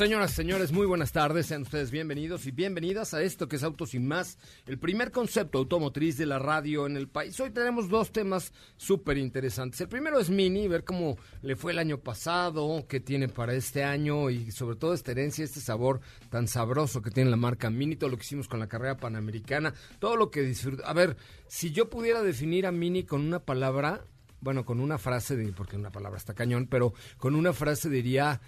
[0.00, 1.44] Señoras y señores, muy buenas tardes.
[1.44, 5.58] Sean ustedes bienvenidos y bienvenidas a esto que es Autos y Más, el primer concepto
[5.58, 7.38] automotriz de la radio en el país.
[7.38, 9.78] Hoy tenemos dos temas súper interesantes.
[9.78, 13.84] El primero es Mini, ver cómo le fue el año pasado, qué tiene para este
[13.84, 17.94] año y sobre todo esta herencia, este sabor tan sabroso que tiene la marca Mini,
[17.94, 20.88] todo lo que hicimos con la carrera panamericana, todo lo que disfruta.
[20.88, 24.06] A ver, si yo pudiera definir a Mini con una palabra,
[24.40, 28.40] bueno, con una frase, porque una palabra está cañón, pero con una frase diría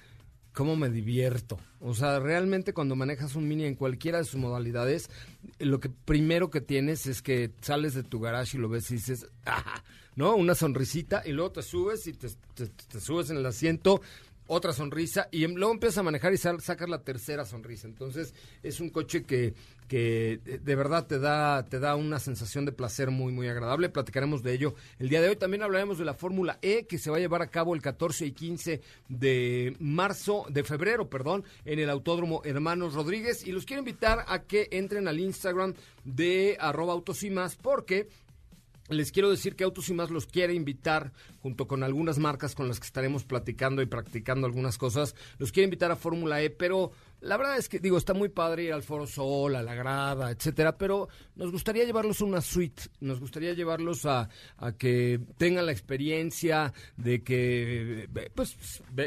[0.53, 1.59] cómo me divierto.
[1.81, 5.11] O sea, realmente cuando manejas un mini en cualquiera de sus modalidades,
[5.59, 8.95] lo que primero que tienes es que sales de tu garage y lo ves y
[8.95, 9.83] dices, ¡ah!
[10.15, 10.37] ¿no?
[10.37, 14.03] Una sonrisita y luego te subes y te, te subes en el asiento
[14.47, 17.87] otra sonrisa y em, luego empiezas a manejar y sacas la tercera sonrisa.
[17.87, 19.55] Entonces es un coche que,
[19.89, 23.89] que de verdad te da, te da una sensación de placer muy, muy agradable.
[23.89, 25.37] Platicaremos de ello el día de hoy.
[25.37, 28.27] También hablaremos de la Fórmula E que se va a llevar a cabo el 14
[28.27, 33.47] y 15 de marzo, de febrero, perdón, en el Autódromo Hermanos Rodríguez.
[33.47, 35.75] Y los quiero invitar a que entren al Instagram
[36.05, 37.23] de arroba autos
[37.61, 38.09] porque
[38.93, 42.69] les quiero decir que Autos y Más los quiere invitar, junto con algunas marcas con
[42.69, 46.93] las que estaremos platicando y practicando algunas cosas, los quiere invitar a Fórmula E, pero
[47.23, 50.33] la verdad es que, digo, está muy padre ir al Foro Sol, a la grada,
[50.33, 54.29] etcétera, pero nos gustaría llevarlos a una suite, nos gustaría llevarlos a,
[54.77, 58.57] que tengan la experiencia de que, pues,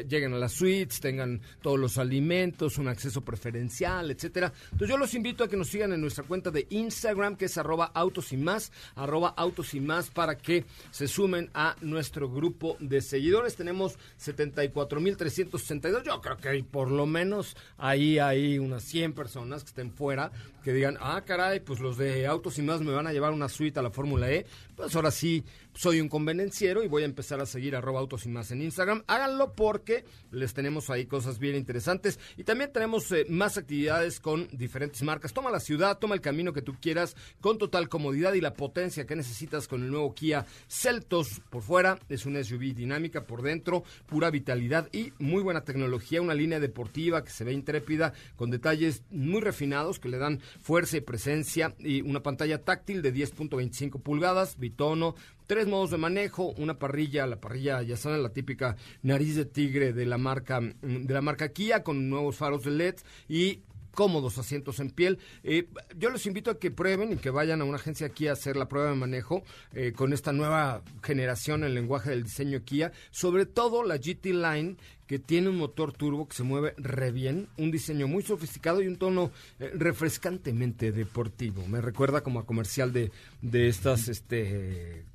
[0.08, 4.54] lleguen a las suites, tengan todos los alimentos, un acceso preferencial, etcétera.
[4.72, 7.58] Entonces, yo los invito a que nos sigan en nuestra cuenta de Instagram, que es
[7.58, 12.78] arroba autos y más, arroba autos y más, para que se sumen a nuestro grupo
[12.80, 13.58] de seguidores.
[13.58, 19.70] Tenemos 74.362, yo creo que hay por lo menos ahí hay unas 100 personas que
[19.70, 20.32] estén fuera
[20.64, 23.50] que digan, ah, caray, pues los de Autos y Más me van a llevar una
[23.50, 25.44] suite a la Fórmula E, pues ahora sí
[25.74, 29.04] soy un convenenciero y voy a empezar a seguir arroba Autos y Más en Instagram.
[29.08, 34.48] Háganlo porque les tenemos ahí cosas bien interesantes y también tenemos eh, más actividades con
[34.52, 35.34] diferentes marcas.
[35.34, 39.06] Toma la ciudad, toma el camino que tú quieras con total comodidad y la potencia
[39.06, 42.00] que necesitas con el nuevo Kia Celtos por fuera.
[42.10, 47.24] Es una SUV dinámica por dentro, pura vitalidad y muy buena tecnología, una línea deportiva
[47.24, 52.02] que se ve intrépida con detalles muy refinados que le dan fuerza y presencia y
[52.02, 55.16] una pantalla táctil de 10.25 pulgadas, bitono,
[55.48, 59.94] tres modos de manejo, una parrilla, la parrilla ya saben la típica nariz de tigre
[59.94, 62.96] de la marca de la marca Kia con nuevos faros de LED
[63.30, 63.62] y
[63.96, 65.18] cómodos asientos en piel.
[65.44, 65.68] Eh,
[65.98, 68.56] yo les invito a que prueben y que vayan a una agencia Kia a hacer
[68.58, 73.48] la prueba de manejo eh, con esta nueva generación en lenguaje del diseño Kia, sobre
[73.48, 74.76] todo la GT Line
[75.08, 78.88] que tiene un motor turbo que se mueve re bien, un diseño muy sofisticado y
[78.88, 81.66] un tono eh, refrescantemente deportivo.
[81.68, 83.12] Me recuerda como a comercial de,
[83.42, 85.06] de estas este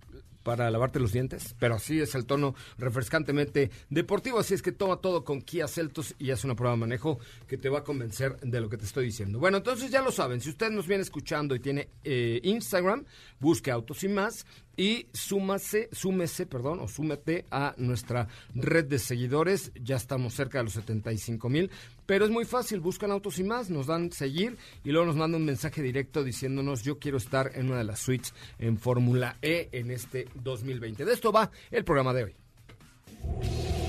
[0.43, 4.97] para lavarte los dientes, pero así es el tono refrescantemente deportivo, así es que toma
[4.97, 8.39] todo con Kia Celtos y haz una prueba de manejo que te va a convencer
[8.41, 9.39] de lo que te estoy diciendo.
[9.39, 13.05] Bueno, entonces ya lo saben, si usted nos viene escuchando y tiene eh, Instagram,
[13.39, 14.47] busque Autos y Más
[14.81, 19.73] y súmase, súmese, perdón, o súmete a nuestra red de seguidores.
[19.75, 21.71] Ya estamos cerca de los 75 mil,
[22.07, 25.43] pero es muy fácil, buscan Autos y más, nos dan seguir y luego nos mandan
[25.43, 29.69] un mensaje directo diciéndonos yo quiero estar en una de las suites en Fórmula E
[29.73, 31.05] en este 2020.
[31.05, 32.35] De esto va el programa de hoy.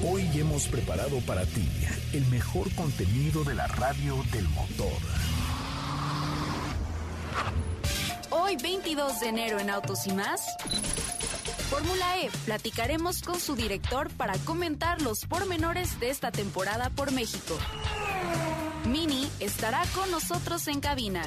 [0.05, 1.69] Hoy hemos preparado para ti
[2.11, 4.91] el mejor contenido de la radio del motor.
[8.51, 10.41] Hoy 22 de enero en Autos y más.
[11.69, 17.57] Fórmula E, platicaremos con su director para comentar los pormenores de esta temporada por México.
[18.83, 21.21] Mini estará con nosotros en cabina.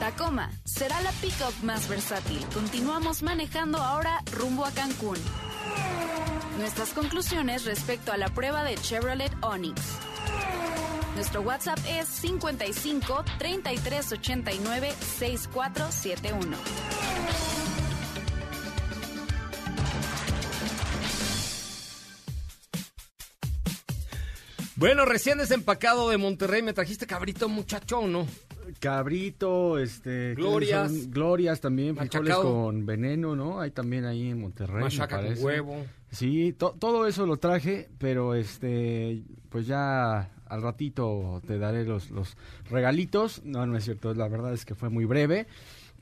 [0.00, 2.44] Tacoma será la pickup más versátil.
[2.52, 5.18] Continuamos manejando ahora rumbo a Cancún.
[6.58, 9.80] Nuestras conclusiones respecto a la prueba de Chevrolet Onix.
[11.14, 16.56] Nuestro WhatsApp es 55 33 89 6471.
[24.76, 28.26] Bueno, recién desempacado de Monterrey, me trajiste cabrito muchacho, ¿o no?
[28.80, 30.34] Cabrito, este...
[30.34, 30.90] Glorias.
[30.90, 31.10] son?
[31.12, 32.52] Glorias también, frijoles Machacado.
[32.64, 33.60] con veneno, ¿no?
[33.60, 35.44] Hay también ahí en Monterrey, me Machaca con parece.
[35.44, 35.86] huevo.
[36.10, 42.10] Sí, to- todo eso lo traje, pero este, pues ya al ratito te daré los,
[42.10, 42.36] los
[42.70, 43.42] regalitos.
[43.44, 45.46] No, no es cierto, la verdad es que fue muy breve.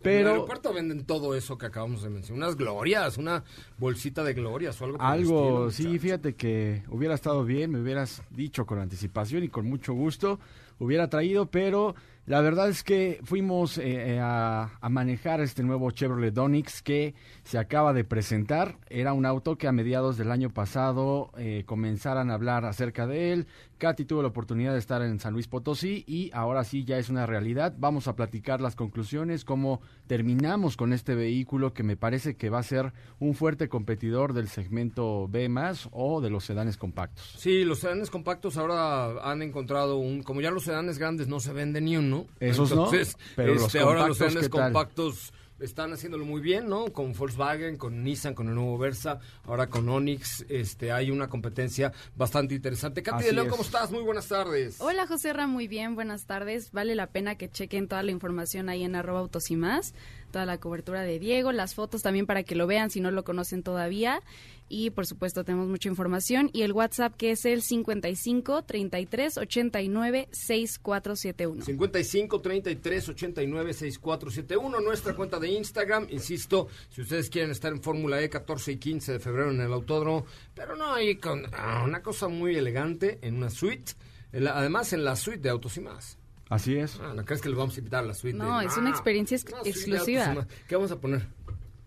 [0.05, 2.49] En el Pero aeropuerto venden todo eso que acabamos de mencionar.
[2.49, 3.44] Unas glorias, una
[3.79, 7.71] bolsita de glorias o algo por el algo, estilo, sí, fíjate que hubiera estado bien,
[7.71, 10.41] me hubieras dicho con anticipación y con mucho gusto,
[10.81, 11.94] hubiera traído, pero
[12.27, 17.15] la verdad es que fuimos eh, eh, a, a manejar este nuevo Chevrolet Onix que
[17.45, 18.79] se acaba de presentar.
[18.89, 23.33] Era un auto que a mediados del año pasado eh, comenzaran a hablar acerca de
[23.33, 23.47] él.
[23.79, 27.09] Katy tuvo la oportunidad de estar en San Luis Potosí y ahora sí ya es
[27.09, 27.75] una realidad.
[27.77, 32.61] Vamos a platicar las conclusiones, cómo terminamos con este vehículo que me parece que va
[32.61, 37.35] a ser un fuerte competidor del segmento B más o de los sedanes compactos.
[37.37, 40.23] Sí, los sedanes compactos ahora han encontrado un...
[40.23, 42.26] Como ya los sedanes grandes no se venden ni uno.
[42.41, 44.73] Esos no, entonces, pero los este, ahora los compactos, sedanes ¿qué tal?
[44.73, 45.32] compactos
[45.62, 46.87] están haciéndolo muy bien, ¿no?
[46.93, 51.93] Con Volkswagen, con Nissan, con el nuevo Versa, ahora con Onix, este, hay una competencia
[52.17, 53.03] bastante interesante.
[53.03, 53.49] Katy Así de León.
[53.49, 53.91] ¿cómo estás?
[53.91, 54.81] Muy buenas tardes.
[54.81, 56.73] Hola José Ra, muy bien, buenas tardes.
[56.73, 59.94] Vale la pena que chequen toda la información ahí en arroba autos y más,
[60.32, 63.23] toda la cobertura de Diego, las fotos también para que lo vean si no lo
[63.23, 64.20] conocen todavía.
[64.69, 70.29] Y por supuesto tenemos mucha información y el WhatsApp que es el 55 33 89
[70.32, 71.64] 6471.
[71.64, 76.06] 55 33 89 6471, nuestra cuenta de Instagram.
[76.11, 79.73] Insisto, si ustedes quieren estar en Fórmula E 14 y 15 de febrero en el
[79.73, 80.25] autódromo,
[80.55, 83.93] pero no ahí con ah, una cosa muy elegante en una suite.
[84.32, 86.19] además, en la suite de Autos y más.
[86.53, 86.99] Así es.
[87.01, 88.37] Ah, ¿No crees que les vamos a invitar a la suite?
[88.37, 90.47] No, de- es una Ah, experiencia ex- una exclusiva.
[90.69, 91.27] ¿Qué vamos a poner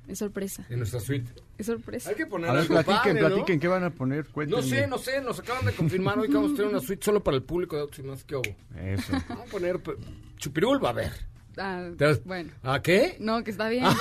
[0.08, 1.32] Es sorpresa, en nuestra suite?
[1.58, 2.10] es sorpresa.
[2.10, 3.28] Hay que poner A ver, algo platiquen, padre, ¿no?
[3.30, 4.26] platiquen, ¿qué van a poner?
[4.48, 7.04] No sé, no sé, nos acaban de confirmar hoy que vamos a tener una suite
[7.06, 8.24] solo para el público de Autos y más.
[8.24, 8.56] ¿Qué hubo?
[8.80, 9.14] Eso.
[9.30, 9.80] Vamos a poner
[10.38, 11.12] chupirul, va a ver.
[11.58, 13.16] Ah, ¿Te has- bueno, ¿A qué?
[13.20, 13.86] no, que está bien.
[13.86, 13.94] Ay,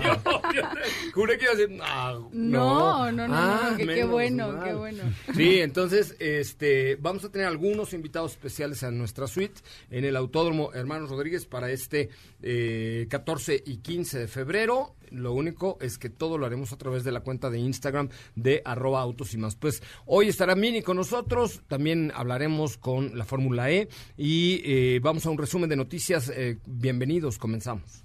[0.00, 0.18] Dios,
[0.54, 4.04] yo te- juré que iba a decir, ah, No, no, no, Ah, no, que qué
[4.04, 4.64] bueno, mal.
[4.64, 5.02] qué bueno.
[5.34, 9.60] Sí, entonces, este, vamos a tener algunos invitados especiales a nuestra suite
[9.90, 12.10] en el Autódromo Hermanos Rodríguez para este
[12.42, 14.94] eh, 14 y 15 de febrero.
[15.10, 18.62] Lo único es que todo lo haremos a través de la cuenta de Instagram de
[18.64, 19.54] arroba autos y más.
[19.54, 25.24] Pues hoy estará Mini con nosotros, también hablaremos con la Fórmula E y eh, vamos
[25.26, 26.30] a un resumen de noticias.
[26.34, 28.04] Eh, bienvenidos, comenzamos.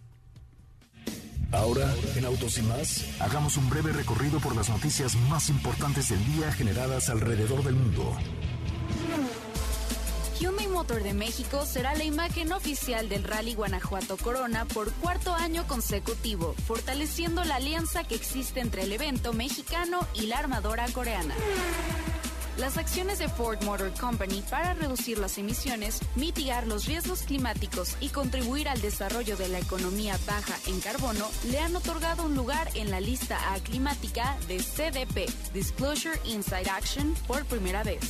[1.51, 6.23] Ahora, en Autos y más, hagamos un breve recorrido por las noticias más importantes del
[6.33, 8.15] día generadas alrededor del mundo.
[10.39, 15.67] Hyundai Motor de México será la imagen oficial del Rally Guanajuato Corona por cuarto año
[15.67, 21.35] consecutivo, fortaleciendo la alianza que existe entre el evento mexicano y la armadora coreana.
[22.59, 28.09] Las acciones de Ford Motor Company para reducir las emisiones, mitigar los riesgos climáticos y
[28.09, 32.91] contribuir al desarrollo de la economía baja en carbono le han otorgado un lugar en
[32.91, 38.01] la lista A climática de CDP, Disclosure Inside Action, por primera vez.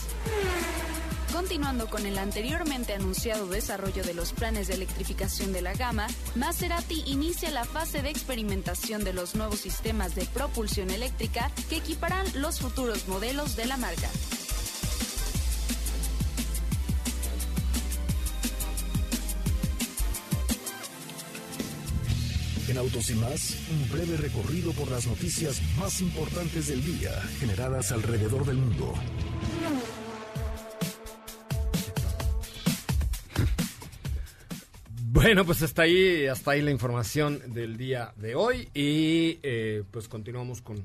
[1.34, 7.04] Continuando con el anteriormente anunciado desarrollo de los planes de electrificación de la gama, Maserati
[7.06, 12.60] inicia la fase de experimentación de los nuevos sistemas de propulsión eléctrica que equiparán los
[12.60, 14.10] futuros modelos de la marca.
[22.68, 27.92] En Autos y más, un breve recorrido por las noticias más importantes del día generadas
[27.92, 28.94] alrededor del mundo.
[35.22, 40.08] Bueno, pues hasta ahí, hasta ahí la información del día de hoy y eh, pues
[40.08, 40.78] continuamos con,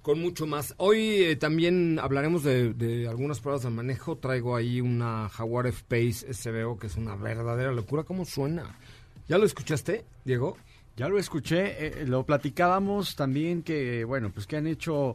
[0.00, 0.72] con mucho más.
[0.78, 4.16] Hoy eh, también hablaremos de, algunas pruebas de manejo.
[4.16, 8.04] Traigo ahí una Jaguar F-Pace SBO que es una verdadera locura.
[8.04, 8.78] ¿Cómo suena?
[9.28, 10.56] ¿Ya lo escuchaste, Diego?
[10.96, 15.14] Ya lo escuché, eh, lo platicábamos también que, bueno, pues que han hecho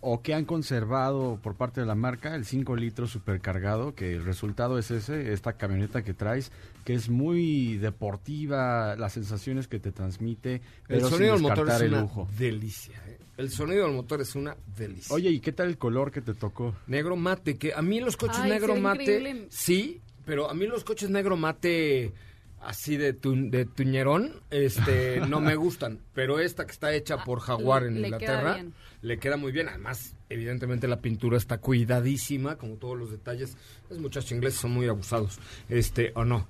[0.00, 4.24] o que han conservado por parte de la marca el 5 litros supercargado, que el
[4.24, 6.52] resultado es ese, esta camioneta que traes,
[6.84, 11.80] que es muy deportiva, las sensaciones que te transmite, El pero sonido del motor es
[11.82, 12.28] una lujo.
[12.38, 12.96] delicia.
[13.06, 13.18] ¿eh?
[13.36, 15.14] El sonido del motor es una delicia.
[15.14, 16.74] Oye, ¿y qué tal el color que te tocó?
[16.86, 19.46] Negro mate, que a mí los coches Ay, negro mate, increíble.
[19.50, 22.12] sí, pero a mí los coches negro mate
[22.60, 26.00] así de, tu, de tuñerón, este, no me gustan.
[26.14, 28.64] Pero esta que está hecha por Jaguar en le Inglaterra.
[29.02, 29.68] Le queda muy bien.
[29.68, 33.56] Además, evidentemente la pintura está cuidadísima, como todos los detalles.
[33.90, 35.38] Los muchachos ingleses son muy abusados,
[35.68, 36.46] este, o no.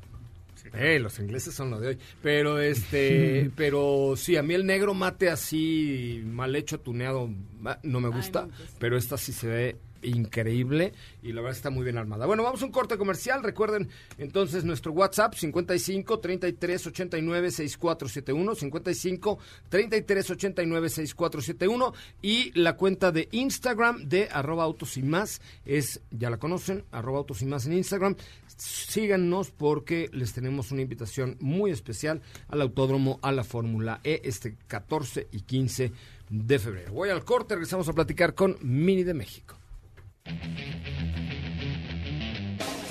[0.74, 1.98] Eh, los ingleses son lo de hoy.
[2.22, 7.30] Pero este, pero sí, a mí el negro mate así mal hecho, tuneado,
[7.64, 8.42] ah, no me gusta.
[8.42, 8.74] no, pues.
[8.78, 12.26] Pero esta sí se ve increíble y la verdad está muy bien armada.
[12.26, 13.42] Bueno, vamos a un corte comercial.
[13.42, 13.88] Recuerden
[14.18, 19.38] entonces nuestro WhatsApp 55 33 89 6471 55
[19.68, 26.30] 33 89 6471 y la cuenta de Instagram de arroba autos y más es, ya
[26.30, 28.16] la conocen, arroba autos y más en Instagram.
[28.56, 34.56] Síganos porque les tenemos una invitación muy especial al autódromo a la Fórmula E este
[34.66, 35.92] 14 y 15
[36.30, 36.92] de febrero.
[36.92, 39.57] Voy al corte, regresamos a platicar con Mini de México.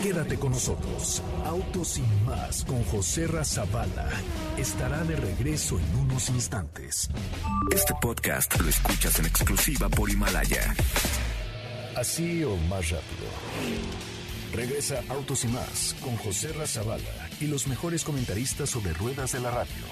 [0.01, 1.21] Quédate con nosotros.
[1.45, 4.09] Autos sin más con José Razabala.
[4.57, 7.09] Estará de regreso en unos instantes.
[7.73, 10.75] Este podcast lo escuchas en exclusiva por Himalaya.
[11.95, 13.27] Así o más rápido.
[14.53, 19.51] Regresa Autos y más con José Razabala y los mejores comentaristas sobre ruedas de la
[19.51, 19.85] radio.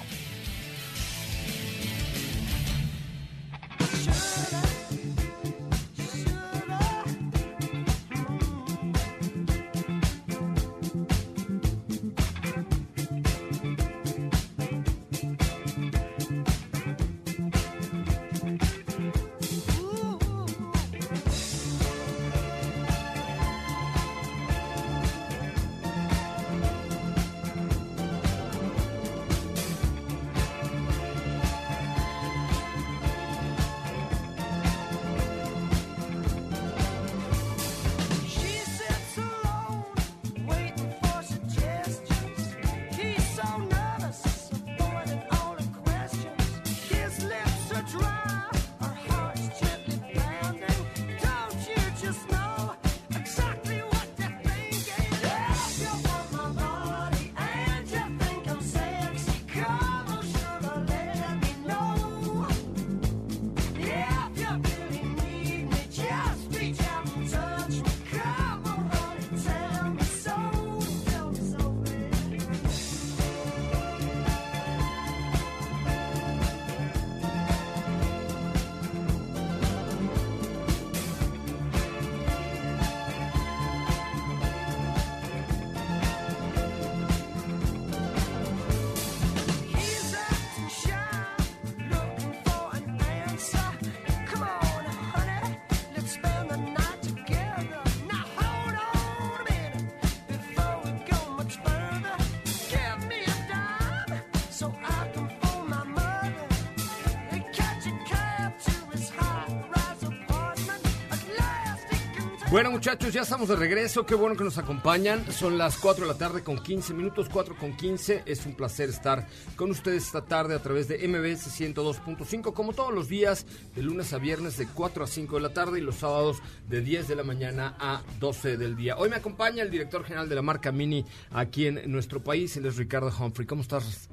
[112.56, 115.30] Bueno muchachos, ya estamos de regreso, qué bueno que nos acompañan.
[115.30, 118.22] Son las 4 de la tarde con 15 minutos, 4 con 15.
[118.24, 122.94] Es un placer estar con ustedes esta tarde a través de MBS 102.5, como todos
[122.94, 123.44] los días,
[123.74, 126.80] de lunes a viernes de 4 a 5 de la tarde y los sábados de
[126.80, 128.96] 10 de la mañana a 12 del día.
[128.96, 132.64] Hoy me acompaña el director general de la marca Mini aquí en nuestro país, él
[132.64, 133.46] es Ricardo Humphrey.
[133.46, 134.08] ¿Cómo estás,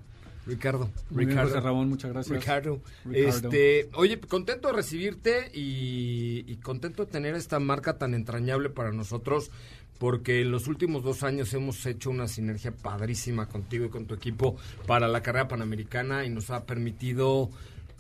[0.46, 0.90] Ricardo?
[1.10, 1.60] Muy Ricardo.
[1.60, 2.40] Ramón, muchas gracias.
[2.40, 2.82] Ricardo.
[3.06, 3.50] Ricardo.
[3.50, 8.92] Este, oye, contento de recibirte y, y contento de tener esta marca tan entrañable para
[8.92, 9.52] nosotros,
[10.00, 14.14] porque en los últimos dos años hemos hecho una sinergia padrísima contigo y con tu
[14.14, 17.50] equipo para la carrera panamericana y nos ha permitido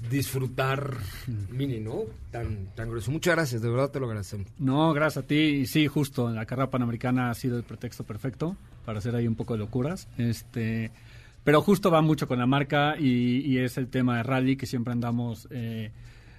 [0.10, 0.98] disfrutar
[1.50, 2.04] mini, ¿no?
[2.32, 3.12] Tan, tan grueso.
[3.12, 4.48] Muchas gracias, de verdad te lo agradecemos.
[4.60, 5.66] No, gracias a ti.
[5.66, 9.54] Sí, justo, la carrera panamericana ha sido el pretexto perfecto para hacer ahí un poco
[9.54, 10.10] de locuras.
[10.18, 10.92] Este,
[11.44, 14.66] pero justo va mucho con la marca y, y es el tema de rally que
[14.66, 15.92] siempre andamos eh,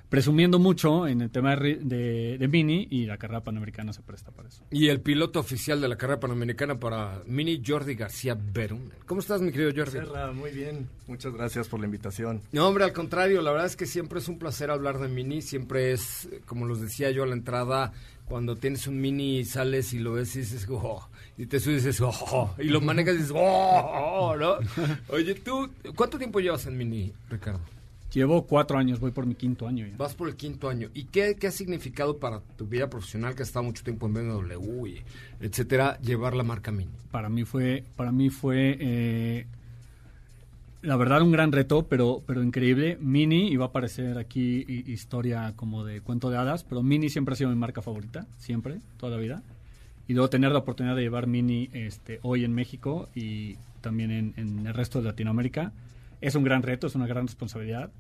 [0.09, 4.01] presumiendo mucho en el tema de, ri- de- de Mini y la carrera panamericana se
[4.03, 4.63] presta para eso.
[4.71, 8.91] Y el piloto oficial de la carrera panamericana para Mini, Jordi García Berum.
[9.07, 9.93] ¿Cómo estás, mi querido Jordi?
[9.99, 10.89] Serra, muy bien.
[11.09, 12.43] Muchas gracias por la invitación.
[12.53, 15.43] No, hombre, al contrario, la verdad es que siempre es un placer hablar de Mini,
[15.43, 17.93] siempre es, eh, como los decía yo a la entrada,
[18.27, 21.83] cuando tienes un Mini y sales y lo ves y dices, oh, y te subes
[21.85, 24.57] y dices, oh, y lo manejas y dices, oh, ¿no?
[25.09, 27.61] Oye, tú, ¿cuánto tiempo llevas en Mini, Ricardo?
[28.13, 29.97] Llevo cuatro años, voy por mi quinto año ya.
[29.97, 30.89] Vas por el quinto año.
[30.95, 34.15] ¿Y qué, qué ha significado para tu vida profesional, que has estado mucho tiempo en
[34.15, 35.03] BMW, y
[35.41, 36.93] etcétera, llevar la marca Mini?
[37.11, 39.47] Para mí fue, para mí fue eh,
[40.83, 42.97] la verdad un gran reto, pero, pero increíble.
[43.01, 47.33] Mini, iba a aparecer aquí hi- historia como de cuento de hadas, pero Mini siempre
[47.33, 49.43] ha sido mi marca favorita, siempre, toda la vida.
[50.07, 54.35] Y luego tener la oportunidad de llevar Mini este, hoy en México y también en,
[54.37, 55.73] en el resto de Latinoamérica
[56.21, 57.91] es un gran reto, es una gran responsabilidad.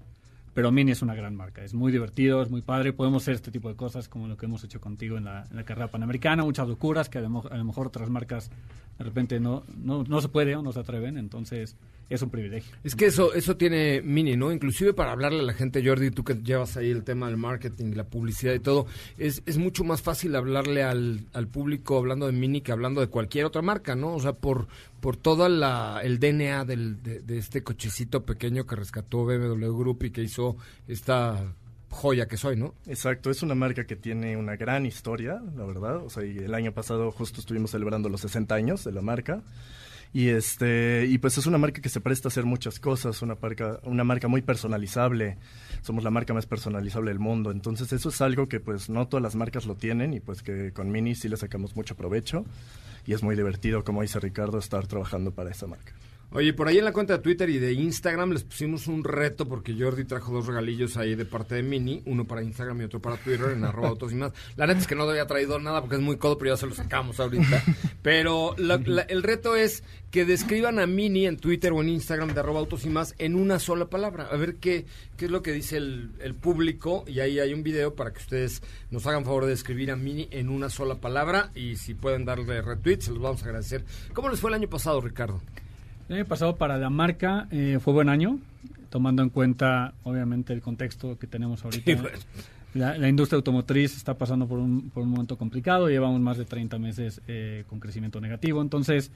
[0.54, 2.92] Pero Mini es una gran marca, es muy divertido, es muy padre.
[2.92, 5.56] Podemos hacer este tipo de cosas como lo que hemos hecho contigo en la, en
[5.56, 8.50] la carrera panamericana, muchas locuras que a lo, a lo mejor otras marcas
[8.96, 11.18] de repente no, no, no se puede o no se atreven.
[11.18, 11.76] Entonces
[12.08, 12.75] es un privilegio.
[12.84, 14.52] Es que eso, eso tiene Mini, ¿no?
[14.52, 17.94] Inclusive para hablarle a la gente, Jordi, tú que llevas ahí el tema del marketing,
[17.94, 18.87] la publicidad y todo,
[19.18, 23.08] es, es mucho más fácil hablarle al, al público hablando de Mini que hablando de
[23.08, 24.14] cualquier otra marca, ¿no?
[24.14, 24.68] O sea, por,
[25.00, 30.11] por todo el DNA del, de, de este cochecito pequeño que rescató BMW Group y
[30.11, 30.56] que hizo
[30.88, 31.54] esta
[31.94, 32.75] joya que soy, ¿no?
[32.87, 36.04] Exacto, es una marca que tiene una gran historia, la verdad.
[36.04, 39.42] O sea, y el año pasado justo estuvimos celebrando los 60 años de la marca.
[40.14, 43.35] Y este y pues es una marca que se presta a hacer muchas cosas, una
[43.35, 45.38] marca una marca muy personalizable.
[45.83, 49.25] Somos la marca más personalizable del mundo, entonces eso es algo que pues no todas
[49.25, 52.44] las marcas lo tienen y pues que con Mini sí le sacamos mucho provecho
[53.06, 55.92] y es muy divertido como dice Ricardo estar trabajando para esa marca.
[56.36, 59.46] Oye, por ahí en la cuenta de Twitter y de Instagram les pusimos un reto
[59.46, 63.00] porque Jordi trajo dos regalillos ahí de parte de Mini, uno para Instagram y otro
[63.00, 64.32] para Twitter en arroba autos y más.
[64.56, 66.66] La neta es que no había traído nada porque es muy codo, pero ya se
[66.66, 67.62] lo sacamos ahorita.
[68.02, 72.34] Pero la- la- el reto es que describan a Mini en Twitter o en Instagram
[72.34, 74.26] de arroba autos y más en una sola palabra.
[74.30, 74.86] A ver qué,
[75.16, 78.18] qué es lo que dice el, el público y ahí hay un video para que
[78.18, 78.60] ustedes
[78.90, 82.60] nos hagan favor de escribir a Mini en una sola palabra y si pueden darle
[82.60, 83.84] retweet se los vamos a agradecer.
[84.12, 85.40] ¿Cómo les fue el año pasado, Ricardo?
[86.08, 88.38] El año pasado para la marca eh, fue buen año,
[88.90, 91.84] tomando en cuenta obviamente el contexto que tenemos ahorita.
[91.84, 92.18] Sí, bueno.
[92.75, 96.44] la, la industria automotriz está pasando por un, por un momento complicado, llevamos más de
[96.44, 99.11] 30 meses eh, con crecimiento negativo, entonces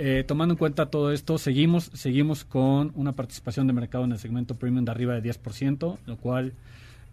[0.00, 4.18] eh, tomando en cuenta todo esto, seguimos, seguimos con una participación de mercado en el
[4.20, 6.52] segmento premium de arriba de 10%, lo cual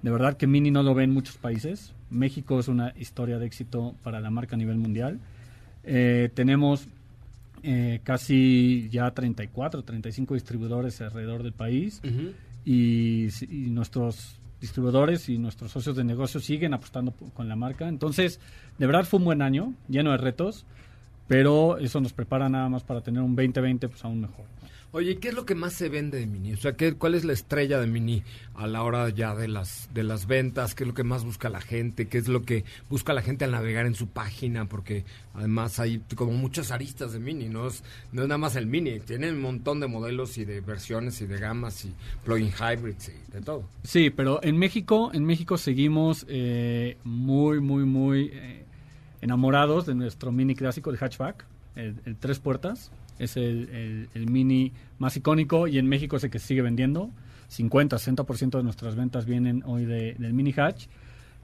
[0.03, 1.93] de verdad que Mini no lo ve en muchos países.
[2.11, 5.19] México es una historia de éxito para la marca a nivel mundial.
[5.83, 6.87] Eh, tenemos
[7.65, 12.01] eh, casi ya 34, 35 distribuidores alrededor del país.
[12.63, 17.87] Y, y nuestros distribuidores y nuestros socios de negocio siguen apostando con la marca.
[17.87, 18.39] Entonces,
[18.77, 20.65] de verdad fue un buen año, lleno de retos,
[21.27, 24.45] pero eso nos prepara nada más para tener un 2020 pues aún mejor.
[24.95, 26.53] Oye, ¿y ¿qué es lo que más se vende de Mini?
[26.53, 29.89] O sea, ¿qué, ¿cuál es la estrella de Mini a la hora ya de las
[29.93, 30.73] de las ventas?
[30.73, 32.07] ¿Qué es lo que más busca la gente?
[32.07, 34.69] ¿Qué es lo que busca la gente al navegar en su página?
[34.69, 37.83] Porque además hay como muchas aristas de Mini, no es,
[38.13, 41.25] no es nada más el Mini, tienen un montón de modelos y de versiones y
[41.25, 43.67] de gamas y plug-in hybrids y de todo.
[43.83, 48.63] Sí, pero en México, en México seguimos eh, muy, muy, muy eh,
[49.21, 52.91] enamorados de nuestro mini clásico, el hatchback, el, el tres puertas.
[53.19, 57.09] Es el, el- el mini más icónico y en México es el que sigue vendiendo.
[57.47, 60.87] 50, 60% de nuestras ventas vienen hoy de- del mini hatch.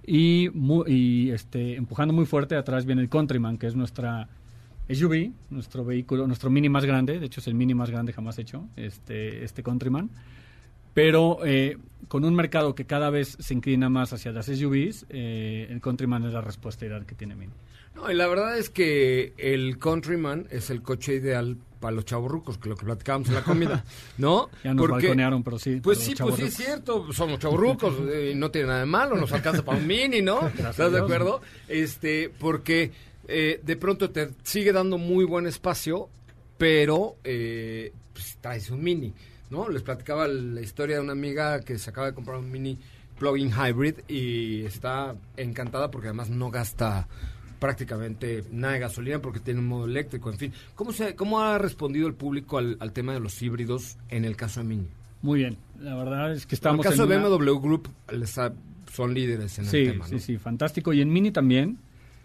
[0.06, 0.50] Y,
[0.88, 4.28] y este, empujando muy fuerte atrás viene el Countryman, que es nuestra
[4.90, 7.20] SUV, nuestro vehículo, nuestro mini más grande.
[7.20, 10.10] De hecho, es el mini más grande jamás hecho, este, este Countryman
[10.94, 11.78] pero eh,
[12.08, 16.26] con un mercado que cada vez se inclina más hacia las SUVs, eh, el Countryman
[16.26, 17.54] es la respuesta ideal que tiene Mini.
[17.96, 22.58] No, y la verdad es que el Countryman es el coche ideal para los chavorrucos,
[22.58, 23.84] que lo que platicábamos en la comida,
[24.18, 24.50] ¿no?
[24.64, 28.50] Ya nos balconearon, pero sí, Pues sí, pues sí es cierto, somos chavorrucos, eh, no
[28.52, 30.48] tiene nada de malo, nos alcanza para un mini, ¿no?
[30.58, 31.42] ¿Estás de acuerdo?
[31.68, 32.92] Este, porque
[33.28, 36.08] eh, de pronto te sigue dando muy buen espacio,
[36.58, 39.14] pero eh, pues, traes un mini,
[39.52, 39.70] ¿no?
[39.70, 42.80] Les platicaba la historia de una amiga que se acaba de comprar un mini
[43.20, 47.08] plug-in hybrid y está encantada porque además no gasta
[47.60, 50.54] prácticamente nada de gasolina porque tiene un modo eléctrico, en fin.
[50.74, 54.36] ¿Cómo, se, cómo ha respondido el público al, al tema de los híbridos en el
[54.36, 54.88] caso de Mini?
[55.22, 57.90] Muy bien, la verdad es que En estamos el caso en de una- BMW Group
[58.12, 58.54] les ha-
[58.92, 60.20] son líderes en sí, el tema, sí, ¿no?
[60.20, 60.92] sí, fantástico.
[60.94, 61.78] Y en Mini también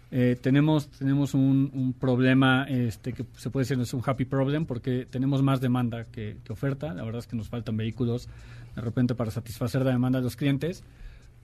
[0.09, 4.65] eh, tenemos tenemos un, un problema este que se puede decir es un happy problem
[4.65, 6.93] porque tenemos más demanda que, que oferta.
[6.93, 8.29] La verdad es que nos faltan vehículos
[8.75, 10.83] de repente para satisfacer la demanda de los clientes.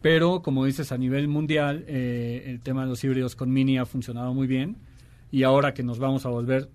[0.01, 3.85] Pero, como dices, a nivel mundial, eh, el tema de los híbridos con Mini ha
[3.85, 4.75] funcionado muy bien.
[5.31, 6.69] Y ahora que nos vamos a volver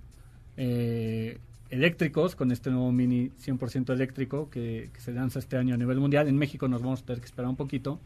[0.57, 1.39] eh,
[1.71, 6.01] eléctricos con este nuevo Mini 100% eléctrico que, que se lanza este año a nivel
[6.01, 8.01] mundial, en México nos vamos a tener que esperar un poquito.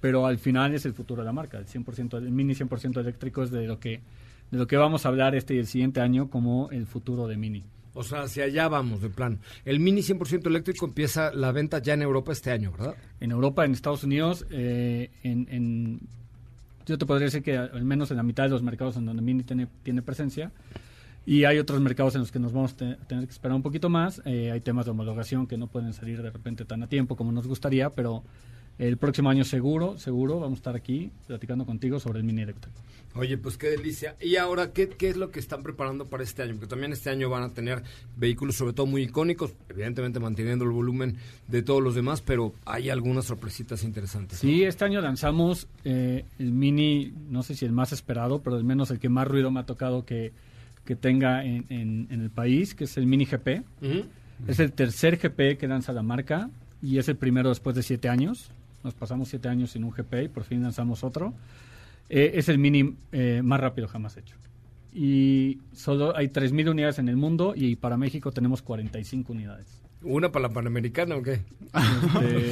[0.00, 1.58] Pero al final es el futuro de la marca.
[1.58, 4.00] El 100%, el Mini 100% eléctrico es de lo que
[4.50, 7.36] de lo que vamos a hablar este y el siguiente año como el futuro de
[7.36, 7.62] Mini.
[7.94, 9.38] O sea, hacia allá vamos de plan.
[9.64, 12.94] El Mini 100% eléctrico empieza la venta ya en Europa este año, ¿verdad?
[13.20, 16.00] En Europa, en Estados Unidos, eh, en, en-
[16.86, 19.22] yo te podría decir que al menos en la mitad de los mercados en donde
[19.22, 20.50] Mini tiene, tiene presencia.
[21.26, 23.62] Y hay otros mercados en los que nos vamos a te- tener que esperar un
[23.62, 24.20] poquito más.
[24.24, 27.30] Eh, hay temas de homologación que no pueden salir de repente tan a tiempo como
[27.30, 28.24] nos gustaría, pero
[28.88, 32.76] el próximo año seguro, seguro vamos a estar aquí platicando contigo sobre el Mini eléctrico.
[33.14, 34.14] Oye, pues qué delicia.
[34.20, 36.52] Y ahora, ¿qué, ¿qué es lo que están preparando para este año?
[36.54, 37.82] Porque también este año van a tener
[38.16, 41.16] vehículos sobre todo muy icónicos, evidentemente manteniendo el volumen
[41.48, 44.38] de todos los demás, pero hay algunas sorpresitas interesantes.
[44.38, 48.64] Sí, este año lanzamos eh, el Mini, no sé si el más esperado, pero al
[48.64, 50.32] menos el que más ruido me ha tocado que,
[50.84, 53.64] que tenga en, en- en el país, que es el Mini GP.
[54.46, 56.48] Es el tercer GP que lanza la marca
[56.80, 58.52] y es el primero después de siete años.
[58.82, 61.34] Nos pasamos siete años sin un GP y por fin lanzamos otro.
[62.08, 64.36] Eh, es el Mini eh, más rápido jamás hecho.
[64.92, 69.79] Y solo hay 3.000 unidades en el mundo y para México tenemos 45 unidades.
[70.02, 71.42] ¿Una para la Panamericana o qué?
[71.72, 72.50] Este,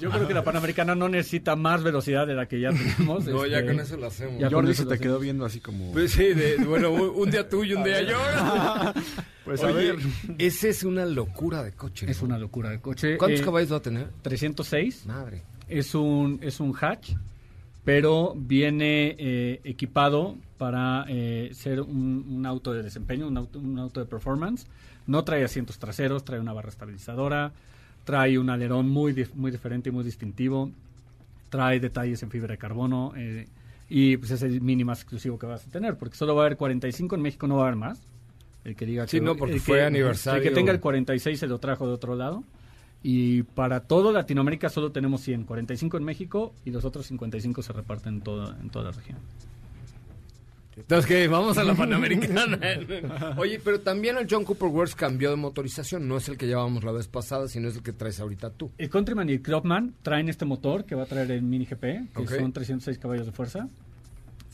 [0.00, 3.24] yo creo que la Panamericana no necesita más velocidad de la que ya tenemos.
[3.26, 4.40] No, ya este, con eso lo hacemos.
[4.40, 5.92] ya Jordi eso se te quedó viendo así como...
[5.92, 8.16] Pues sí, de- bueno, un, un día tú y un día yo.
[9.44, 9.96] Pues a Oye, ver.
[10.38, 12.08] ese es una locura de coche.
[12.08, 12.26] Es ¿no?
[12.26, 13.18] una locura de coche.
[13.18, 14.08] ¿Cuántos Eh, caballos va a tener?
[14.22, 15.04] 306.
[15.06, 15.42] Madre.
[15.68, 17.14] Es un, es un hatch,
[17.84, 23.76] pero viene eh, equipado para eh, ser un, un auto de desempeño, un auto, un
[23.80, 24.68] auto de performance.
[25.06, 27.52] No trae asientos traseros, trae una barra estabilizadora,
[28.04, 30.70] trae un alerón muy, dif- muy diferente y muy distintivo,
[31.50, 33.46] trae detalles en fibra de carbono eh,
[33.88, 36.46] y pues es el mini más exclusivo que vas a tener, porque solo va a
[36.46, 38.00] haber 45, en México no va a haber más.
[38.64, 40.40] El que diga Sí, que, no, porque fue que- aniversario.
[40.42, 42.44] El que tenga el 46 se lo trajo de otro lado.
[43.02, 47.72] Y para todo Latinoamérica solo tenemos 100, 45 en México y los otros 55 se
[47.72, 49.18] reparten en toda, en toda la región.
[50.76, 52.58] Entonces, que vamos a la Panamericana.
[53.36, 56.08] Oye, pero también el John Cooper Works cambió de motorización.
[56.08, 58.70] No es el que llevábamos la vez pasada, sino es el que traes ahorita tú.
[58.78, 62.12] El Countryman y el Clubman traen este motor que va a traer el Mini GP,
[62.16, 63.68] que son 306 caballos de fuerza.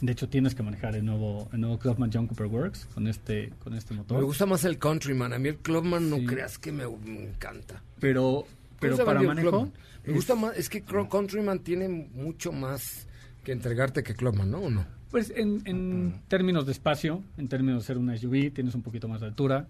[0.01, 3.53] De hecho, tienes que manejar el nuevo, el nuevo Clubman John Cooper Works con este,
[3.63, 4.19] con este motor.
[4.19, 5.33] Me gusta más el Countryman.
[5.33, 6.27] A mí el Clubman no Sí.
[6.27, 7.83] creas que me, me encanta.
[7.99, 8.45] Pero,
[8.79, 9.51] pero ¿Cómo se para manejo...
[9.51, 9.73] Clubman?
[10.05, 10.57] Me gusta más.
[10.57, 13.07] Es que Countryman tiene mucho más
[13.45, 14.59] que entregarte que Clubman, ¿no?
[14.59, 14.98] ¿O no?
[15.11, 19.09] Pues en, en términos de espacio, en términos de ser una SUV, tienes un poquito
[19.09, 19.67] más de altura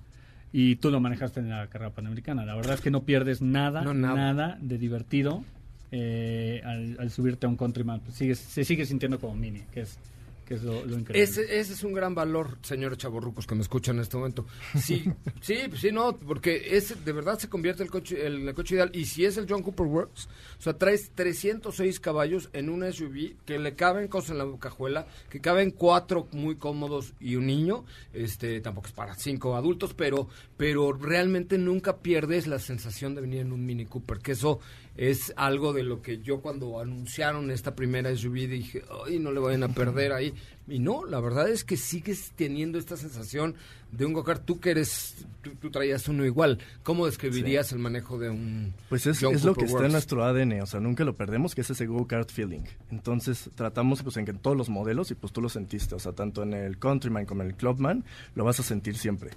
[0.52, 2.44] y tú lo manejaste en la carrera panamericana.
[2.44, 4.16] La verdad es que no pierdes nada, No, nada.
[4.32, 4.58] nada.
[4.60, 5.44] de divertido
[5.92, 8.00] eh, al, al subirte a un Countryman.
[8.00, 9.98] Pues sigues- se sigue sintiendo como mini, que es,
[10.48, 11.22] que es lo, lo increíble.
[11.22, 14.46] Ese, ese es un gran valor, señores chavorrucos que me escuchan en este momento.
[14.80, 15.04] Sí,
[15.42, 18.90] sí, sí, no, porque ese de verdad se convierte el coche, el, el coche ideal.
[18.94, 20.26] Y si es el John Cooper Works,
[20.58, 25.06] o sea, traes 306 caballos en una SUV que le caben cosas en la cajuela,
[25.28, 27.84] que caben cuatro muy cómodos y un niño.
[28.14, 33.40] Este, tampoco es para cinco adultos, pero, pero realmente nunca pierdes la sensación de venir
[33.42, 34.60] en un Mini Cooper, que eso
[34.98, 39.38] es algo de lo que yo cuando anunciaron esta primera SUV dije, ay, no le
[39.38, 40.34] vayan a perder ahí.
[40.66, 43.54] Y no, la verdad es que sigues teniendo esta sensación
[43.92, 44.44] de un go-kart.
[44.44, 46.58] Tú que eres, tú, tú traías uno igual.
[46.82, 50.24] ¿Cómo describirías el manejo de un Pues es, John es lo que está en nuestro
[50.24, 52.64] ADN, o sea, nunca lo perdemos, que es ese go-kart feeling.
[52.90, 56.00] Entonces, tratamos pues en que en todos los modelos, y pues tú lo sentiste, o
[56.00, 59.30] sea, tanto en el Countryman como en el Clubman, lo vas a sentir siempre.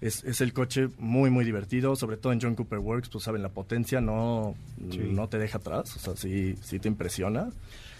[0.00, 3.42] Es, es el coche muy, muy divertido, sobre todo en John Cooper Works, pues saben,
[3.42, 7.50] la potencia no, no te deja atrás, o sea, sí, sí te impresiona.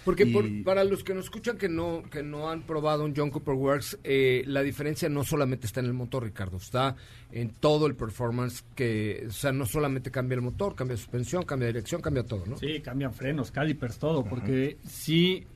[0.03, 3.13] Porque Y- por- para los que nos escuchan que no que no han probado un
[3.15, 6.97] John Cooper Works, eh, la diferencia no solamente está en el motor, Ricardo, está
[7.33, 11.67] en todo el performance que, o sea, no solamente cambia el motor, cambia suspensión, cambia
[11.69, 12.57] dirección, cambia todo, ¿no?
[12.57, 15.47] Sí, cambian frenos, calipers, todo, porque si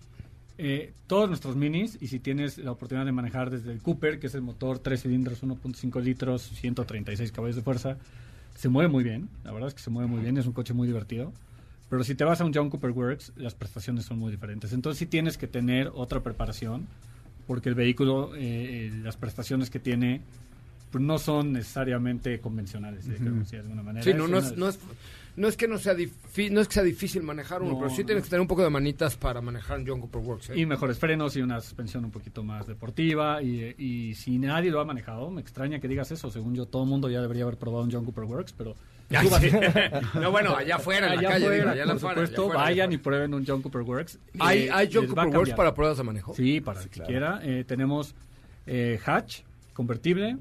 [0.57, 4.29] eh, todos nuestros minis, y si tienes la oportunidad de manejar desde el Cooper, que
[4.29, 7.97] es el motor 3 cilindros, 1.5 litros, 136 caballos de fuerza,
[8.55, 10.73] se mueve muy bien, la verdad es que se mueve muy bien, es un coche
[10.73, 11.33] muy divertido.
[11.91, 14.73] Pero si te vas a un John Cooper Works, las prestaciones son muy diferentes.
[14.73, 16.87] Entonces sí tienes que tener otra preparación,
[17.47, 18.41] porque el vehículo, eh,
[18.87, 20.21] eh, las prestaciones que tiene,
[20.95, 23.51] pues no son necesariamente convencionales, digamos, Ujú.
[23.57, 24.05] de alguna manera.
[24.05, 24.79] Sí, no, es, no, es,
[25.35, 25.95] no es que no sea
[26.51, 28.07] no es que sea difícil manejar uno, No, pero sí no.
[28.07, 30.51] tienes que tener un poco de manitas para manejar un John Cooper Works.
[30.51, 30.61] ¿eh?
[30.61, 33.43] Y mejores frenos y una suspensión un poquito más deportiva.
[33.43, 36.31] Y, y si nadie lo ha manejado, me extraña que digas eso.
[36.31, 38.77] Según yo, todo el mundo ya debería haber probado un John Cooper Works, pero
[39.11, 39.49] Ay, sí.
[40.21, 42.53] No, bueno, allá afuera, en la Allá calle, afuera, digo, allá la por afuera, supuesto,
[42.53, 44.19] allá vayan y prueben un John Cooper Works.
[44.39, 46.33] ¿Hay, Eh, hay John Cooper Works para pruebas de manejo?
[46.35, 47.41] Sí, para el que quiera.
[47.43, 48.15] Eh, tenemos
[48.67, 49.41] eh, Hatch,
[49.73, 50.37] convertible,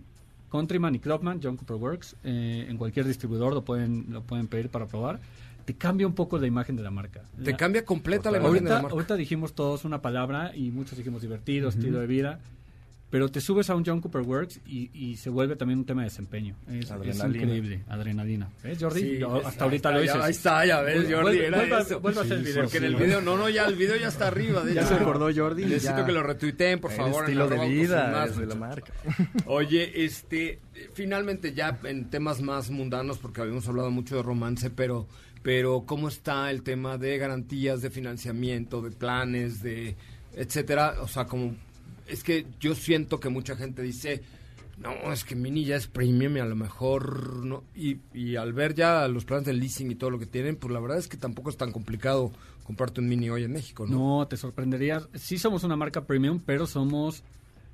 [0.58, 2.16] Countryman y Clubman, John Cooper Works.
[2.24, 5.20] Eh, en cualquier distribuidor lo pueden, lo pueden pedir para probar.
[5.66, 7.24] Te cambia un poco la imagen de la marca.
[7.44, 8.94] Te La- cambia completa la imagen de ahorita, la marca.
[8.94, 12.40] ahorita dijimos todos una palabra y muchos dijimos divertido, estilo de vida.
[13.14, 16.02] Pero te subes a un John Cooper Works y, y se vuelve también un tema
[16.02, 16.56] de desempeño.
[16.68, 17.44] Es, es Adrenalina.
[17.44, 17.84] increíble.
[17.88, 18.50] Adrenalina.
[18.64, 19.02] ¿Ves, Jordi?
[19.02, 20.26] Sí, Yo- está- hasta ahorita está, lo ya- dices.
[20.26, 22.02] Ahí está, ya ves, Vuelve- Jordi, era vuelva- eso.
[22.04, 22.64] a hacer el video.
[22.64, 22.98] Porque en el ¿no?
[22.98, 24.64] video, no, no, ya el video ya está arriba.
[24.64, 24.90] De Ya hecho.
[24.90, 25.64] se acordó Jordi.
[25.66, 26.06] Necesito ya.
[26.08, 27.14] que lo retuiteen, por El favor.
[27.14, 28.92] en estilo de vida de la marca.
[29.46, 30.60] Oye, este,
[30.94, 35.08] finalmente ya en temas más mundanos, porque habíamos hablado mucho de romance, pero,
[35.44, 39.96] pero ¿cómo está el tema de garantías, de financiamiento, de planes, de
[40.36, 40.96] etcétera?
[41.02, 41.56] O sea, como
[42.08, 44.22] es que yo siento que mucha gente dice,
[44.78, 47.64] no, es que Mini ya es premium y a lo mejor no.
[47.76, 50.80] Y, al ver ya los planes de leasing y todo lo que tienen, pues la
[50.80, 52.32] verdad es que tampoco es tan complicado
[52.64, 54.20] comprarte un Mini hoy en México, ¿no?
[54.20, 55.08] No, te sorprenderías.
[55.16, 57.24] Sí somos una marca premium, pero somos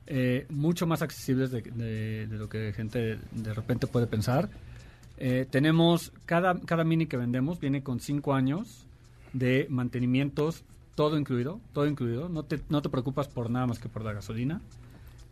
[0.07, 4.49] eh, mucho más accesibles de, de- de lo que gente de repente puede pensar.
[5.17, 8.85] Eh, tenemos, cada, cada mini que vendemos viene con cinco años
[9.33, 10.63] de mantenimientos,
[10.99, 12.27] todo incluido, todo incluido.
[12.27, 14.59] No te, no te preocupas por nada más que por la gasolina.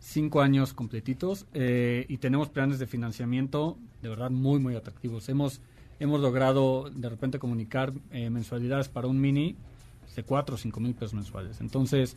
[0.00, 5.28] Cinco años completitos eh, y tenemos planes de financiamiento de verdad muy, muy atractivos.
[5.28, 5.60] Hemos,
[6.00, 9.56] hemos logrado de repente comunicar eh, mensualidades para un mini
[10.16, 11.60] de 4 o 5 mil pesos mensuales.
[11.60, 12.16] Entonces,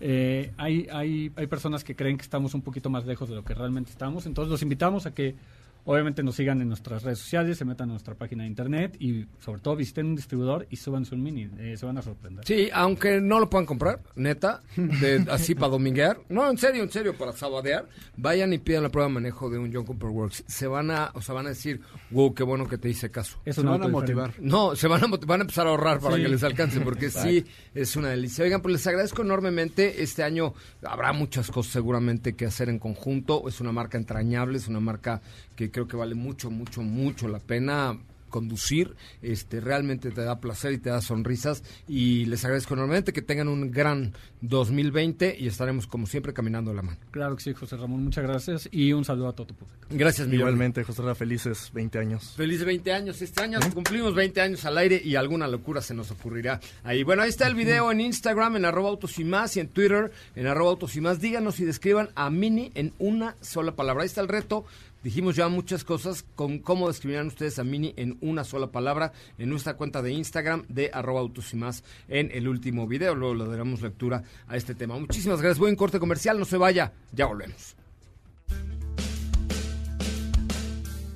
[0.00, 3.44] eh, hay, hay, hay personas que creen que estamos un poquito más lejos de lo
[3.44, 4.26] que realmente estamos.
[4.26, 5.36] Entonces, los invitamos a que
[5.84, 9.26] obviamente nos sigan en nuestras redes sociales, se metan a nuestra página de internet y
[9.40, 11.48] sobre todo visiten un distribuidor y suban su mini.
[11.58, 12.44] Eh, se van a sorprender.
[12.46, 16.18] Sí, aunque no lo puedan comprar, neta, de, así para dominguear.
[16.28, 17.88] No, en serio, en serio, para sabadear.
[18.16, 20.44] Vayan y pidan la prueba de manejo de un John Cooper Works.
[20.46, 23.38] Se van a, o sea, van a decir, wow, qué bueno que te hice caso.
[23.44, 23.92] Es Se van a diferente.
[24.14, 24.34] motivar.
[24.40, 26.22] No, se van a, van a empezar a ahorrar para Sí.
[26.22, 28.44] que les alcance, porque sí es una delicia.
[28.44, 30.02] Oigan, pues les agradezco enormemente.
[30.02, 33.48] Este año habrá muchas cosas seguramente que hacer en conjunto.
[33.48, 35.20] Es una marca entrañable, es una marca
[35.56, 37.98] que creo que vale mucho, mucho, mucho la pena
[38.30, 43.20] conducir, este realmente te da placer y te da sonrisas y les agradezco enormemente que
[43.20, 46.98] tengan un gran 2020 y estaremos como siempre caminando la mano.
[47.10, 48.02] Claro que sí, José Ramón.
[48.02, 49.80] Muchas gracias y un saludo a todo tu público.
[49.90, 50.36] Gracias, mi.
[50.36, 52.34] Igualmente, José Rafa, felices 20 años.
[52.36, 53.20] Feliz 20 años.
[53.20, 57.02] Este año cumplimos 20 años al aire y alguna locura se nos ocurrirá ahí.
[57.02, 60.10] Bueno, ahí está el video en Instagram, en arroba autos y más, y en Twitter,
[60.36, 61.20] en arroba autos y más.
[61.20, 64.02] Díganos y describan a Mini en una sola palabra.
[64.02, 64.64] Ahí está el reto.
[65.02, 69.48] Dijimos ya muchas cosas con cómo describirán ustedes a Mini en una sola palabra en
[69.48, 73.14] nuestra cuenta de Instagram de arroba autos y más en el último video.
[73.14, 74.98] Luego le daremos lectura a este tema.
[74.98, 75.58] Muchísimas gracias.
[75.58, 76.38] Voy en corte comercial.
[76.38, 76.92] No se vaya.
[77.12, 77.76] Ya volvemos.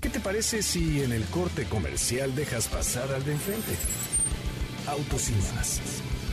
[0.00, 3.72] ¿Qué te parece si en el corte comercial dejas pasar al de enfrente?
[4.86, 5.80] Autos y más.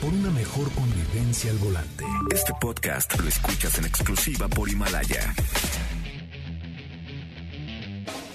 [0.01, 2.05] Por una mejor convivencia al volante.
[2.33, 5.33] Este podcast lo escuchas en exclusiva por Himalaya.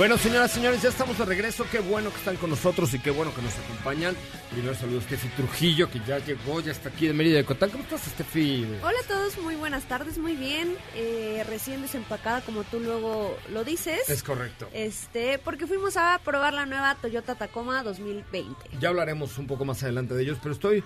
[0.00, 1.66] Bueno, señoras y señores, ya estamos de regreso.
[1.70, 4.16] Qué bueno que están con nosotros y qué bueno que nos acompañan.
[4.50, 7.68] Primero saludo a Steffi Trujillo, que ya llegó, ya está aquí de Mérida de Cotán.
[7.68, 8.64] ¿Cómo estás, Steffi?
[8.82, 10.74] Hola a todos, muy buenas tardes, muy bien.
[10.94, 14.08] Eh, recién desempacada, como tú luego lo dices.
[14.08, 14.70] Es correcto.
[14.72, 18.54] Este, porque fuimos a probar la nueva Toyota Tacoma 2020.
[18.80, 20.82] Ya hablaremos un poco más adelante de ellos, pero estoy,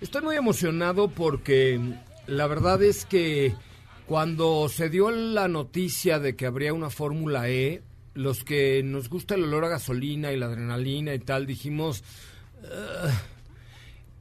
[0.00, 1.78] estoy muy emocionado porque
[2.26, 3.54] la verdad es que
[4.06, 7.82] cuando se dio la noticia de que habría una Fórmula E,
[8.14, 12.02] los que nos gusta el olor a gasolina y la adrenalina y tal, dijimos...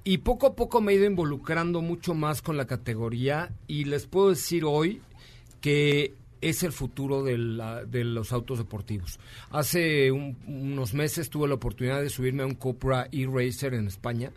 [0.06, 4.06] Y poco a poco me he ido involucrando mucho más con la categoría y les
[4.06, 5.02] puedo decir hoy
[5.62, 9.18] que es el futuro de, la- de los autos deportivos.
[9.50, 14.32] Hace un- unos meses tuve la oportunidad de subirme a un Cupra e-Racer en España,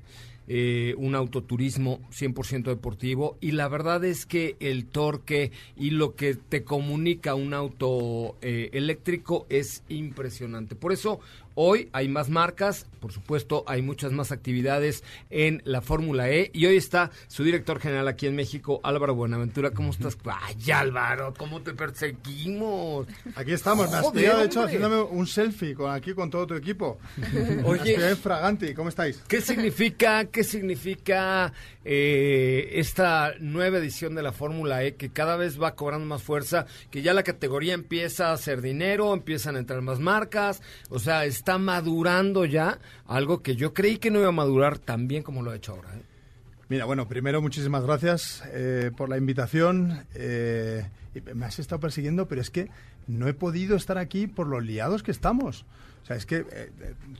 [0.48, 6.34] eh, un autoturismo 100% deportivo, y la verdad es que el torque y lo que
[6.34, 10.74] te comunica un auto eh, eléctrico es impresionante.
[10.74, 11.20] Por eso
[11.58, 16.66] Hoy hay más marcas, por supuesto, hay muchas más actividades en la Fórmula E y
[16.66, 19.70] hoy está su director general aquí en México, Álvaro Buenaventura.
[19.70, 20.18] ¿Cómo estás?
[20.26, 23.06] Ay, Álvaro, ¿cómo te perseguimos?
[23.34, 26.54] Aquí estamos, me has pillado, de hecho, haciéndome un selfie con, aquí con todo tu
[26.56, 26.98] equipo.
[27.64, 28.16] Oye.
[28.16, 29.22] Fraganti, ¿cómo estáis?
[29.26, 31.54] ¿Qué significa, qué significa
[31.86, 36.66] eh, esta nueva edición de la Fórmula E que cada vez va cobrando más fuerza,
[36.90, 41.24] que ya la categoría empieza a hacer dinero, empiezan a entrar más marcas, o sea,
[41.46, 45.44] está madurando ya algo que yo creí que no iba a madurar tan bien como
[45.44, 45.94] lo ha hecho ahora.
[45.94, 46.02] ¿eh?
[46.68, 50.04] Mira, bueno, primero muchísimas gracias eh, por la invitación.
[50.14, 50.84] eh,
[51.36, 52.68] me has estado persiguiendo, pero es que
[53.06, 55.64] no he podido estar aquí por los liados que estamos.
[56.02, 56.44] O sea, es que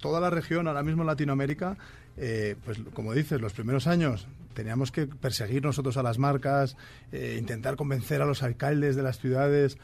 [0.00, 1.76] toda la región, ahora mismo en Latinoamérica,
[2.16, 6.76] pues como dices, los primeros años teníamos que perseguir nosotros a las marcas,
[7.12, 9.78] intentar convencer a los alcaldes de las ciudades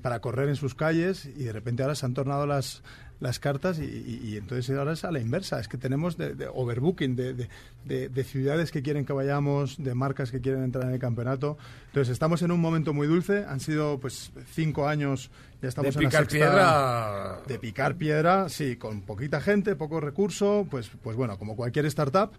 [0.00, 2.82] para correr en sus calles y de repente ahora se han tornado las,
[3.22, 5.60] las cartas y, y- y entonces ahora es a la inversa.
[5.60, 7.48] Es que tenemos de, de overbooking de, de-
[7.84, 11.56] de- de ciudades que quieren que vayamos, de marcas que quieren entrar en el campeonato.
[11.86, 13.44] Entonces estamos en un momento muy dulce.
[13.48, 15.30] Han sido pues cinco años,
[15.62, 17.40] ya estamos De en la picar sexta- piedra.
[17.46, 22.32] De picar piedra, sí, con poquita gente, poco recurso, pues, pues bueno, como cualquier startup.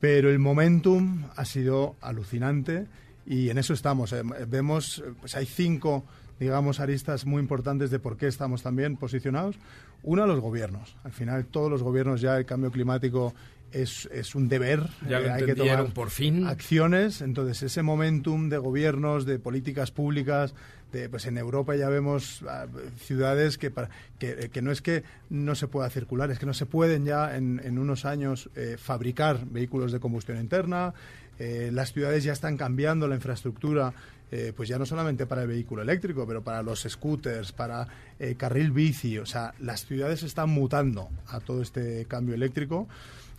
[0.00, 2.86] Pero el momentum ha sido alucinante
[3.26, 4.12] y en eso estamos.
[4.12, 6.04] Eh, Vemos, eh, pues hay cinco,
[6.42, 9.56] digamos, aristas muy importantes de por qué estamos tan bien posicionados.
[10.02, 10.96] Una, los gobiernos.
[11.04, 13.32] Al final, todos los gobiernos ya el cambio climático
[13.70, 14.80] es, es un deber.
[15.08, 16.46] Ya Eh, hay que tomar por fin.
[16.46, 17.20] acciones.
[17.22, 20.52] Entonces, ese momentum de gobiernos, de políticas públicas,
[20.92, 22.66] de, pues en Europa ya vemos ah,
[22.98, 26.52] ciudades que, para- que, que no es que no se pueda circular, es que no
[26.54, 30.92] se pueden ya en, en unos años eh, fabricar vehículos de combustión interna.
[31.38, 33.94] Eh, las ciudades ya están cambiando la infraestructura,
[34.32, 37.86] eh, pues ya no solamente para el vehículo eléctrico, pero para los scooters, para
[38.18, 39.18] eh, carril bici.
[39.18, 42.88] O sea, las ciudades están mutando a todo este cambio eléctrico.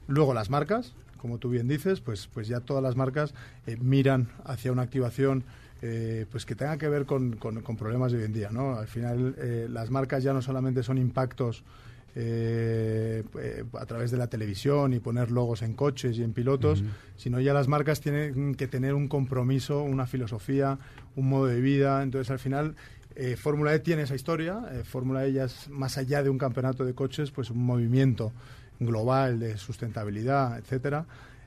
[0.07, 3.33] Luego las marcas, como tú bien dices, pues, pues ya todas las marcas
[3.67, 5.43] eh, miran hacia una activación
[5.81, 8.49] eh, pues que tenga que ver con, con- problemas de hoy en día.
[8.51, 8.75] ¿no?
[8.77, 9.35] Al final
[9.73, 11.63] las marcas ya no solamente son impactos
[12.15, 16.83] eh, eh, a través de la televisión y poner logos en coches y en pilotos,
[17.15, 20.77] sino ya las marcas tienen que tener un compromiso, una filosofía,
[21.15, 22.03] un modo de vida.
[22.03, 22.75] Entonces al final
[23.15, 24.61] eh, Fórmula E tiene esa historia.
[24.71, 28.31] eh, Fórmula E ya es más allá de un campeonato de coches, pues un movimiento
[28.79, 31.05] global de sustentabilidad, etcétera.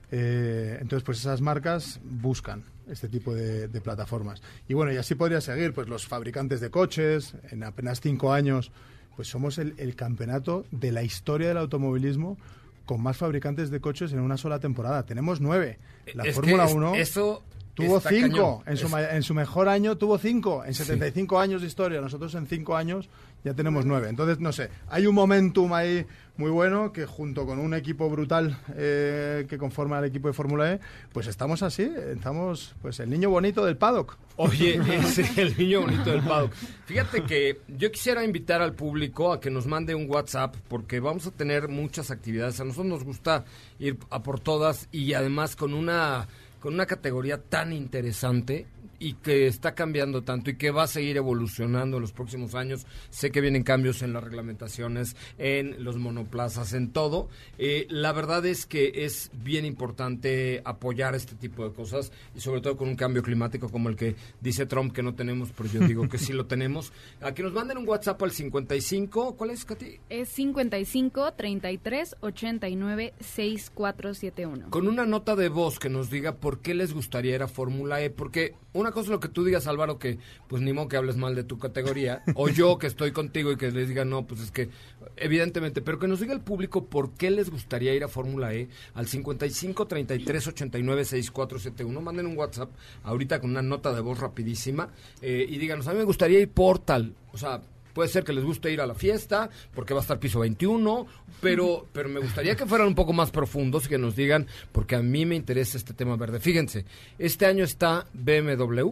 [0.09, 4.41] Entonces, pues esas marcas buscan este tipo de, de plataformas.
[4.69, 8.71] Y bueno, y así podría seguir, pues los fabricantes de coches, en apenas cinco años,
[9.17, 12.37] pues somos el, el campeonato de la historia del automovilismo
[12.85, 15.03] con más fabricantes de coches en una sola temporada.
[15.05, 15.77] Tenemos nueve.
[16.13, 17.43] La Es Fórmula es- 1 eso
[17.77, 18.63] tuvo está cinco.
[18.65, 20.65] En su, en su mejor año tuvo cinco.
[20.65, 22.01] En 75 años de historia.
[22.01, 23.07] Nosotros en cinco años
[23.43, 24.09] ya tenemos nueve.
[24.09, 26.05] Entonces, no sé, hay un momentum ahí
[26.37, 30.73] muy bueno que junto con un equipo brutal eh, que conforma el equipo de Fórmula
[30.73, 30.79] E,
[31.11, 34.17] pues estamos así, estamos pues el niño bonito del paddock.
[34.37, 36.53] Oye, es el niño bonito del paddock.
[36.85, 41.27] Fíjate que yo quisiera invitar al público a que nos mande un WhatsApp porque vamos
[41.27, 42.59] a tener muchas actividades.
[42.59, 43.45] A nosotros nos gusta
[43.79, 46.27] ir a por todas y además con una
[46.59, 48.67] con una categoría tan interesante
[48.99, 52.85] y que está cambiando tanto y que va a seguir evolucionando en los próximos años.
[53.09, 57.29] Sé que vienen cambios en las reglamentaciones, en los monoplazas, en todo.
[57.57, 62.61] Eh, la verdad es que es bien importante apoyar este tipo de cosas y sobre
[62.61, 65.79] todo con un cambio climático como el que dice Trump que no tenemos, pero yo
[65.81, 66.91] digo que sí lo tenemos.
[67.21, 69.35] A que nos manden un WhatsApp al 55.
[69.35, 69.99] ¿Cuál es, Katy?
[70.09, 74.69] Es 55 33 89 6471.
[74.69, 78.01] Con una nota de voz que nos diga por qué les gustaría ir a Fórmula
[78.01, 80.97] E, porque una cosa es lo que tú digas, Álvaro, que pues ni modo que
[80.97, 84.25] hables mal de tu categoría, o yo que estoy contigo y que les diga, no,
[84.25, 84.69] pues es que,
[85.15, 88.69] evidentemente, pero que nos diga el público por qué les gustaría ir a Fórmula E
[88.93, 92.01] al 55 33 89 6471.
[92.01, 92.69] Manden un WhatsApp
[93.03, 94.89] ahorita con una nota de voz rapidísima
[95.21, 97.61] eh, y díganos, a mí me gustaría ir por tal, o sea,
[97.97, 101.07] Puede ser que les guste ir a la fiesta, porque va a estar piso 21,
[101.41, 104.95] pero, pero me gustaría que fueran un poco más profundos y que nos digan, porque
[104.95, 106.39] a mí me interesa este tema verde.
[106.39, 106.85] Fíjense,
[107.17, 108.89] este año está BMW,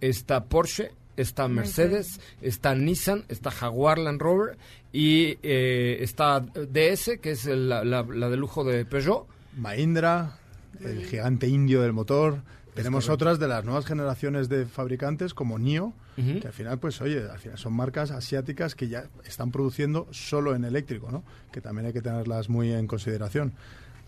[0.00, 4.58] está Porsche, está Mercedes, está Nissan, está Jaguar Land Rover
[4.92, 9.28] y eh, está DS, que es el- la, la- la de lujo de Peugeot.
[9.56, 10.36] Mahindra,
[10.80, 12.42] el gigante indio del motor.
[12.74, 17.22] Tenemos otras de las nuevas generaciones de fabricantes como NIO, Que al final, pues oye,
[17.30, 21.24] al final son marcas asiáticas que ya están produciendo solo en eléctrico, ¿no?
[21.50, 23.54] Que también hay que tenerlas muy en consideración.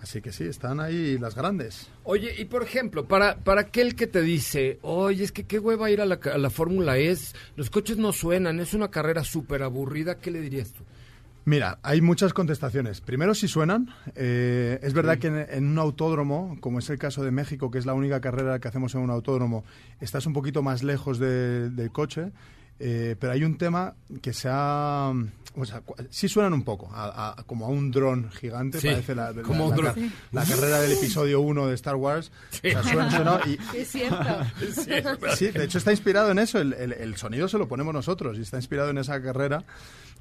[0.02, 1.88] Así que sí, están ahí las grandes.
[2.02, 5.90] Oye, y por ejemplo, para, para aquel que te dice, oye, es que qué hueva
[5.90, 9.24] ir a la, a la Fórmula E, es, los coches no suenan, es una carrera
[9.24, 10.84] súper aburrida, ¿qué le dirías tú?
[11.46, 13.00] Mira, hay muchas contestaciones.
[13.02, 13.90] Primero, si suenan.
[14.14, 17.78] eh, es verdad que en, en un autódromo, como es el caso de México, que
[17.78, 19.64] es la única carrera que hacemos en un autódromo,
[20.00, 22.32] estás un poquito más lejos de- del coche.
[22.80, 25.12] eh, pero hay un tema que se ha...
[25.56, 29.14] O sea, sí suenan un poco, a- a- como a un dron gigante, Sí, parece
[29.14, 30.12] la, la- como un la dron.
[30.32, 32.32] la carrera del episodio 1 de Star Wars.
[32.50, 32.68] Sí.
[32.74, 34.16] O sea, suena- suena y- Es cierto.
[35.36, 36.58] Sí, de hecho está inspirado en eso.
[36.58, 39.62] El, el- el sonido se lo ponemos nosotros y está inspirado en esa carrera.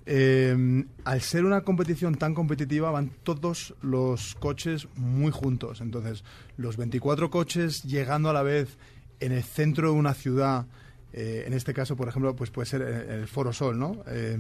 [0.06, 5.82] Eh, al ser una competición tan competitiva, van todos los coches muy juntos.
[5.82, 6.24] Entonces,
[6.58, 8.78] los 24 coches llegando a la vez
[9.20, 10.66] en el centro de una ciudad.
[11.16, 14.04] eh, en este caso, por ejemplo, pues puede ser el Foro Sol, ¿no?
[14.08, 14.38] Eh,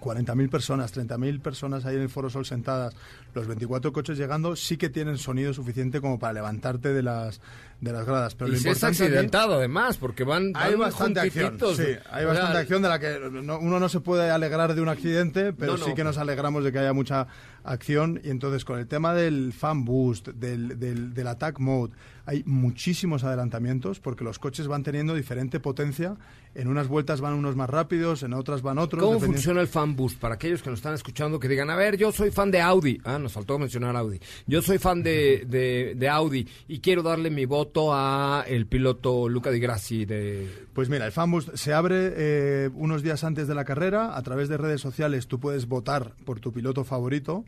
[0.00, 2.94] 40.000 personas, 30.000 personas ahí en el Foro Sol sentadas,
[3.34, 7.40] los 24 coches llegando, sí que tienen sonido suficiente como para levantarte de las,
[7.80, 8.34] de las gradas.
[8.34, 11.84] Pero y lo si es aquí- accidentado además, porque van, hay van bastante acción, sí,
[12.10, 15.52] hay bastante acción de la que no- uno no se puede alegrar de un accidente,
[15.52, 15.84] pero No, no.
[15.84, 17.26] sí que nos alegramos de que haya mucha
[17.64, 18.20] acción.
[18.24, 21.92] Y entonces con el tema del fan boost, del, del, del attack mode,
[22.30, 26.14] hay muchísimos adelantamientos porque los coches van teniendo diferente potencia.
[26.54, 29.00] En unas vueltas van unos más rápidos, en otras van otros.
[29.02, 30.18] ¿Cómo dependiendo- funciona el fan boost?
[30.20, 33.00] Para aquellos que nos están escuchando, que digan, a ver, yo soy fan de Audi.
[33.04, 34.18] Ah, nos faltó mencionar Audi.
[34.46, 39.28] Yo soy fan de, de, de Audi y quiero darle mi voto a el piloto
[39.28, 40.48] Luca Di Grassi de...
[40.72, 44.16] Pues mira, el Fanboost se abre eh, unos días antes de la carrera.
[44.16, 47.44] A través de redes sociales tú puedes votar por tu piloto favorito.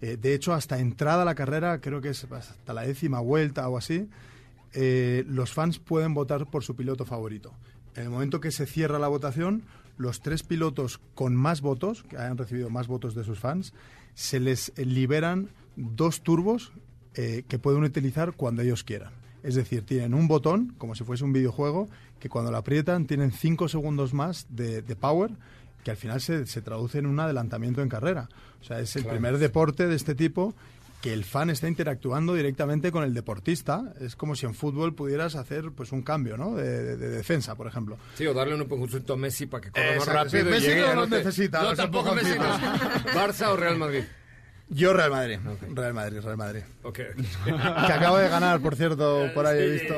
[0.00, 3.68] Eh, de hecho, hasta entrada a la carrera, creo que es hasta la décima vuelta
[3.68, 4.08] o así,
[4.72, 7.54] eh, los fans pueden votar por su piloto favorito.
[7.94, 9.62] En el momento que se cierra la votación,
[9.96, 13.72] los tres pilotos con más votos, que hayan recibido más votos de sus fans,
[14.14, 16.72] se les liberan dos turbos
[17.14, 19.14] eh, que pueden utilizar cuando ellos quieran.
[19.42, 21.88] Es decir, tienen un botón, como si fuese un videojuego,
[22.18, 25.30] que cuando lo aprietan tienen cinco segundos más de power,
[25.86, 28.28] que al final se, se traduce en un adelantamiento en carrera.
[28.60, 29.18] O sea, es el Claro.
[29.18, 30.52] primer deporte de este tipo
[31.00, 33.92] que el fan está interactuando directamente con el deportista.
[34.00, 36.56] Es como si en fútbol pudieras hacer pues un cambio ¿no?
[36.56, 37.98] de, de- de defensa, por ejemplo.
[38.16, 40.40] Sí, o darle un empujoncito a Messi para que corra más sí, rápido.
[40.40, 42.36] y Messi llegue, no lo te- necesita, No, tampoco Messi.
[42.36, 42.44] no.
[43.14, 44.02] ¿Barça o Real Madrid?
[44.68, 45.38] Yo Real Madrid.
[45.74, 46.62] Real Madrid, Real Madrid.
[46.82, 46.98] Ok.
[47.44, 49.94] que acabo de ganar, por cierto, por ahí he visto.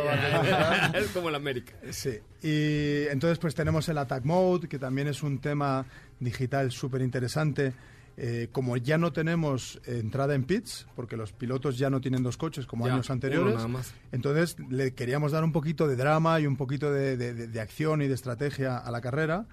[0.95, 1.73] Es como el América.
[1.91, 5.87] Sí, y entonces pues tenemos el Attack Mode, que también es un tema
[6.21, 7.73] digital súper interesante.
[8.21, 12.37] Eh, como ya no tenemos entrada en pits, porque los pilotos ya no tienen dos
[12.37, 13.95] coches como Ya, años anteriores, nada más.
[14.11, 17.61] entonces le queríamos dar un poquito de drama y un poquito de, de- de- de
[17.61, 19.47] acción y de estrategia a la carrera.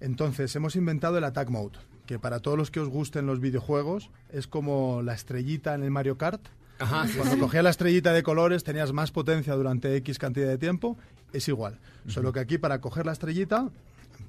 [0.00, 4.10] Entonces hemos inventado el Attack Mode, que para todos los que os gusten los videojuegos
[4.30, 6.40] es como la estrellita en el Mario Kart.
[6.78, 7.40] Ajá, sí, Cuando sí.
[7.40, 10.96] cogías la estrellita de colores tenías más potencia durante X cantidad de tiempo,
[11.32, 11.78] es igual.
[12.06, 13.68] Solo que aquí para coger la estrellita,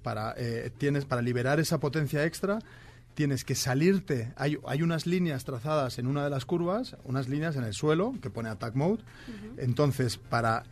[0.03, 2.59] para, eh, tienes, para liberar esa potencia extra,
[3.13, 4.33] tienes que salirte.
[4.35, 8.13] Hay, hay unas líneas trazadas en una de las curvas, unas líneas en el suelo
[8.21, 9.03] que pone Attack Mode.
[9.57, 10.63] Entonces, para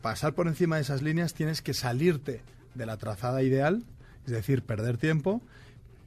[0.00, 2.42] pasar por encima de esas líneas tienes que salirte
[2.74, 3.84] de la trazada ideal,
[4.26, 5.42] es decir, perder tiempo.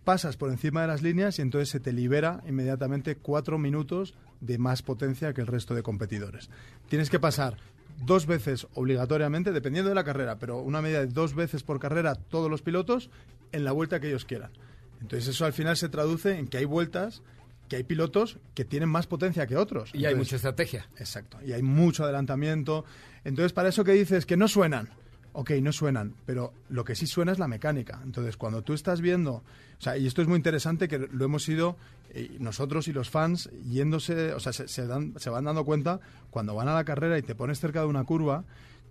[0.03, 4.57] Pasas por encima de las líneas y entonces se te libera inmediatamente cuatro minutos de
[4.57, 6.49] más potencia que el resto de competidores.
[6.89, 7.57] Tienes que pasar
[8.05, 12.15] dos veces obligatoriamente, dependiendo de la carrera, pero una media de dos veces por carrera
[12.15, 13.09] todos los pilotos
[13.51, 14.51] en la vuelta que ellos quieran.
[15.01, 17.21] Entonces eso al final se traduce en que hay vueltas,
[17.67, 19.91] que hay pilotos que tienen más potencia que otros.
[19.93, 20.87] Y hay mucha estrategia.
[20.97, 21.39] Exacto.
[21.45, 22.85] Y hay mucho adelantamiento.
[23.23, 24.89] Entonces, para eso que dices que no suenan.
[25.37, 27.99] Ok, no suenan, pero lo que sí suena es la mecánica.
[28.05, 29.43] Entonces, cuando tú estás viendo, o
[29.81, 31.75] sea, y esto es muy interesante que lo hemos ido
[32.11, 35.99] eh, nosotros y los fans yéndose, o sea, se, dan, se van dando cuenta
[36.31, 38.45] cuando van a la carrera y te pones cerca de una curva,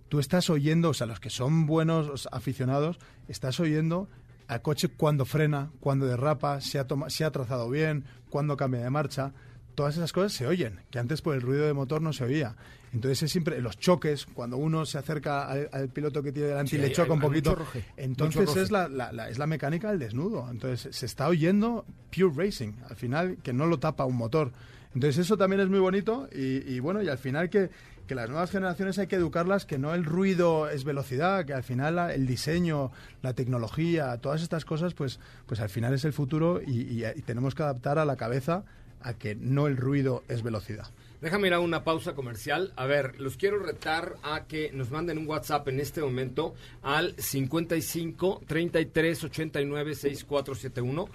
[0.07, 4.07] tú estás oyendo, o sea, los que son buenos aficionados, estás oyendo
[4.47, 8.81] al coche cuando frena, cuando derrapa, si ha, toma- si ha trazado bien, cuando cambia
[8.83, 9.33] de marcha.
[9.73, 12.55] Todas esas cosas se oyen, que antes por el ruido de motor no se oía.
[12.95, 16.69] Entonces es siempre los choques, cuando uno se acerca al, al piloto que tiene delante
[16.69, 17.57] Sí, y le hay- choca un poquito,
[17.97, 20.47] entonces es la, la- la- es la mecánica del desnudo.
[20.49, 21.85] Entonces se está oyendo
[22.15, 24.53] pure racing, al final que no lo tapa un motor.
[24.93, 27.69] Entonces eso también es muy bonito y, y bueno, y al final que,
[28.07, 31.63] que las nuevas generaciones hay que educarlas que no el ruido es velocidad, que al
[31.63, 32.91] final la- el diseño,
[33.21, 37.21] la tecnología, todas estas cosas, pues, pues al final es el futuro y, y- y
[37.23, 38.63] tenemos que adaptar a la cabeza
[39.01, 40.87] a que no el ruido es velocidad.
[41.25, 42.71] Déjame ir a una pausa comercial.
[42.75, 46.53] A ver, los quiero retar a que nos manden un WhatsApp en este momento
[46.83, 51.09] al 55 33 89 6471.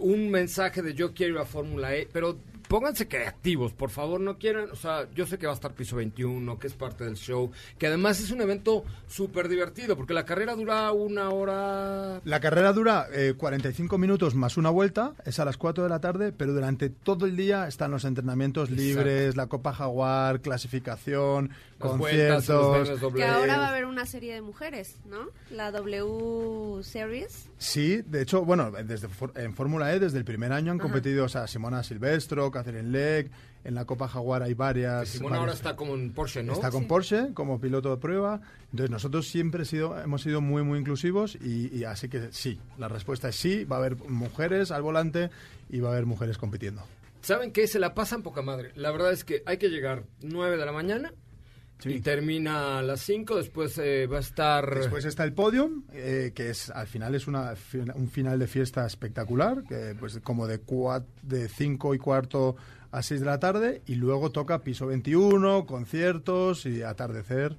[0.00, 2.36] Un mensaje de yo quiero ir a Fórmula E, pero
[2.68, 5.96] pónganse creativos, por favor, no quieran, o sea, yo sé que va a estar piso
[5.96, 10.24] 21, que es parte del show, que además es un evento súper divertido, porque la
[10.24, 12.20] carrera dura una hora...
[12.24, 16.00] La carrera dura eh, 45 minutos más una vuelta, es a las 4 de la
[16.00, 21.90] tarde, pero durante todo el día están los entrenamientos libres, la Copa Jaguar, clasificación, Las
[21.90, 23.12] conciertos.
[23.14, 25.28] Que ahora va a haber una serie de mujeres, ¿no?
[25.50, 27.48] La W Series.
[27.58, 30.88] Sí, de hecho, bueno, desde en Fórmula E desde el primer año han Ajá.
[30.88, 33.30] competido o sea, Simona Silvestro, Catherine Legg,
[33.64, 35.08] en la Copa Jaguar hay varias.
[35.08, 36.52] Simón varias- ahora está como en Porsche, ¿no?
[36.52, 38.40] Está con Porsche como piloto de prueba.
[38.70, 42.88] Entonces nosotros siempre sido, hemos sido muy, muy inclusivos y, y así que sí, la
[42.88, 45.30] respuesta es sí, va a haber mujeres al volante
[45.68, 46.82] y va a haber mujeres compitiendo.
[47.22, 47.66] ¿Saben qué?
[47.66, 48.70] Se la pasan poca madre.
[48.76, 51.12] La verdad es que hay que llegar 9 de la mañana
[51.84, 53.36] y termina a las 5.
[53.36, 54.74] Después eh, va a estar.
[54.74, 57.54] Después está el podium, eh, que es al final es una,
[57.94, 62.56] un final de fiesta espectacular, que pues como de cua- de 5 y cuarto
[62.92, 67.56] a 6 de la tarde, y luego toca piso 21, conciertos y atardecer,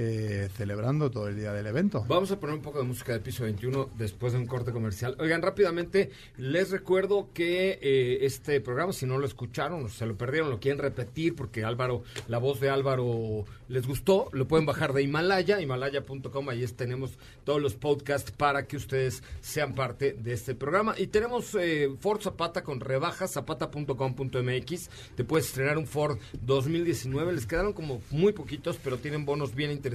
[0.00, 2.04] eh, celebrando todo el día del evento.
[2.06, 5.16] Vamos a poner un poco de música de piso 21 después de un corte comercial.
[5.18, 10.50] Oigan, rápidamente, les recuerdo que eh, este programa, si no lo escucharon se lo perdieron,
[10.50, 15.02] lo quieren repetir porque Álvaro, la voz de Álvaro les gustó, lo pueden bajar de
[15.02, 20.94] Himalaya, himalaya.com, ahí tenemos todos los podcasts para que ustedes sean parte de este programa.
[20.96, 27.46] Y tenemos eh, Ford Zapata con rebajas, zapata.com.mx, te puedes estrenar un Ford 2019, les
[27.46, 29.87] quedaron como muy poquitos, pero tienen bonos bien interesantes,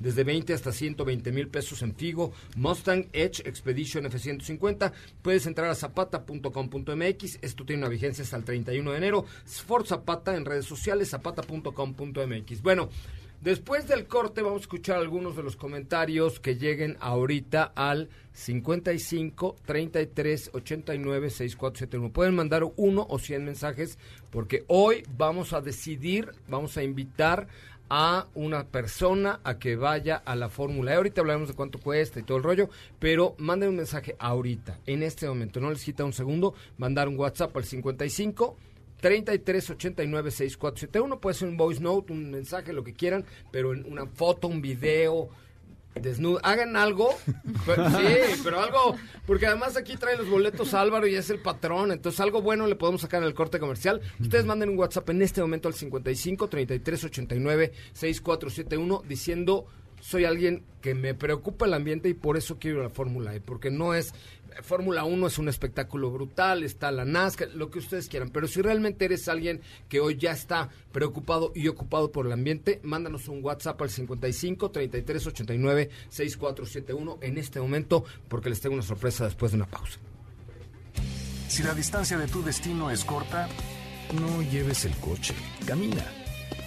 [0.00, 4.92] desde 20 hasta 120 mil pesos en Figo, Mustang Edge Expedition F-150,
[5.22, 10.36] puedes entrar a zapata.com.mx, esto tiene una vigencia hasta el 31 de enero, Ford Zapata
[10.36, 12.62] en redes sociales, zapata.com.mx.
[12.62, 12.90] Bueno,
[13.42, 19.56] Después del corte vamos a escuchar algunos de los comentarios que lleguen ahorita al 55
[19.66, 22.12] 33 89 6471.
[22.12, 23.98] Pueden mandar uno o 100 mensajes
[24.30, 27.48] porque hoy vamos a decidir, vamos a invitar
[27.94, 30.96] a una persona a que vaya a la Fórmula.
[30.96, 35.02] Ahorita hablaremos de cuánto cuesta y todo el rollo, pero manden un mensaje ahorita, en
[35.02, 35.60] este momento.
[35.60, 38.56] No les quita un segundo, mandar un WhatsApp al 55
[39.02, 41.20] 3389-6471.
[41.20, 44.62] Puede ser un voice note, un mensaje, lo que quieran, pero en una foto, un
[44.62, 45.28] video,
[45.94, 46.40] desnudo.
[46.42, 47.10] Hagan algo.
[47.66, 48.96] Pero- sí, pero algo.
[49.26, 51.92] Porque además aquí trae los boletos Álvaro y es el patrón.
[51.92, 54.00] Entonces, algo bueno le podemos sacar en el corte comercial.
[54.20, 59.66] Ustedes manden un WhatsApp en este momento al 55 33 89 6471 diciendo.
[60.00, 63.70] Soy alguien que me preocupa el ambiente y por eso quiero la Fórmula E, porque
[63.70, 64.12] no es
[64.62, 68.60] Fórmula 1 es un espectáculo brutal, está la NASCAR, lo que ustedes quieran, pero si
[68.60, 73.44] realmente eres alguien que hoy ya está preocupado y ocupado por el ambiente, mándanos un
[73.44, 79.52] WhatsApp al 55 33 89 6471 en este momento, porque les tengo una sorpresa después
[79.52, 79.98] de una pausa.
[81.48, 83.48] Si la distancia de tu destino es corta,
[84.18, 85.34] no lleves el coche,
[85.66, 86.04] camina.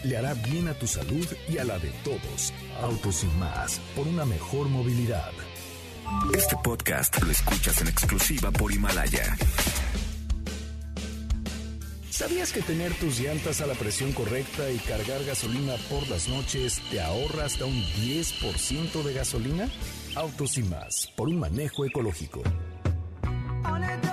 [0.03, 2.53] Le hará bien a tu salud y a la de todos.
[2.81, 5.31] Autos sin más, por una mejor movilidad.
[6.33, 9.35] Este podcast lo escuchas en exclusiva por Himalaya.
[12.09, 16.81] ¿Sabías que tener tus llantas a la presión correcta y cargar gasolina por las noches
[16.89, 19.69] te ahorra hasta un 10% de gasolina?
[20.15, 22.41] Autos y más, por un manejo ecológico.
[23.65, 24.04] On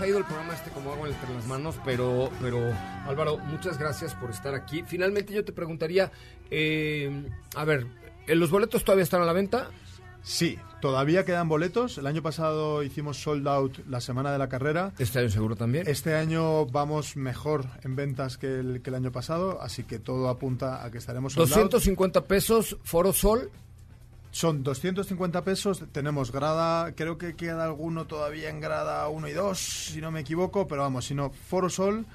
[0.00, 2.58] nos ha ido el programa este como agua entre las manos, pero, pero
[3.06, 4.82] Álvaro, muchas gracias por estar aquí.
[4.86, 6.10] Finalmente yo te preguntaría,
[6.50, 7.86] eh, a ver,
[8.26, 9.68] ¿eh, ¿los boletos todavía están a la venta?
[10.22, 11.98] Sí, todavía quedan boletos.
[11.98, 14.94] El año pasado hicimos sold out la semana de la carrera.
[14.98, 15.86] Este año seguro también.
[15.86, 20.30] Este año vamos mejor en ventas que el, que el año pasado, así que todo
[20.30, 21.70] apunta a que estaremos sold out.
[21.72, 23.50] 250 pesos, Foro Sol.
[24.32, 29.58] Son 250 pesos, tenemos grada, creo que queda alguno todavía en grada 1 y 2,
[29.58, 32.06] si no me equivoco, pero vamos, si no, Foro Sol,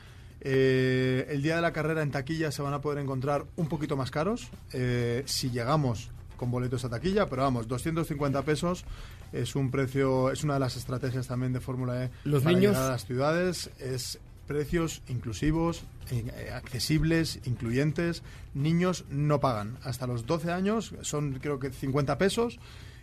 [0.41, 3.97] eh, el día de la carrera en taquilla se van a poder encontrar un poquito
[3.97, 8.85] más caros, eh, si llegamos con boletos a taquilla, pero vamos, 250 pesos
[9.33, 12.77] es un precio, es una de las estrategias también de Fórmula E Los para niños-
[12.77, 18.23] a las ciudades, es precios inclusivos, eh, accesibles, incluyentes.
[18.53, 19.77] Niños no pagan.
[19.83, 22.59] Hasta los 12 años son creo que 50 pesos.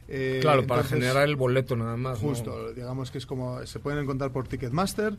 [0.09, 2.22] Eh, claro, para entonces, generar el boleto nada más.
[2.22, 2.28] ¿no?
[2.28, 5.16] Justo, digamos que es como se pueden encontrar por Ticketmaster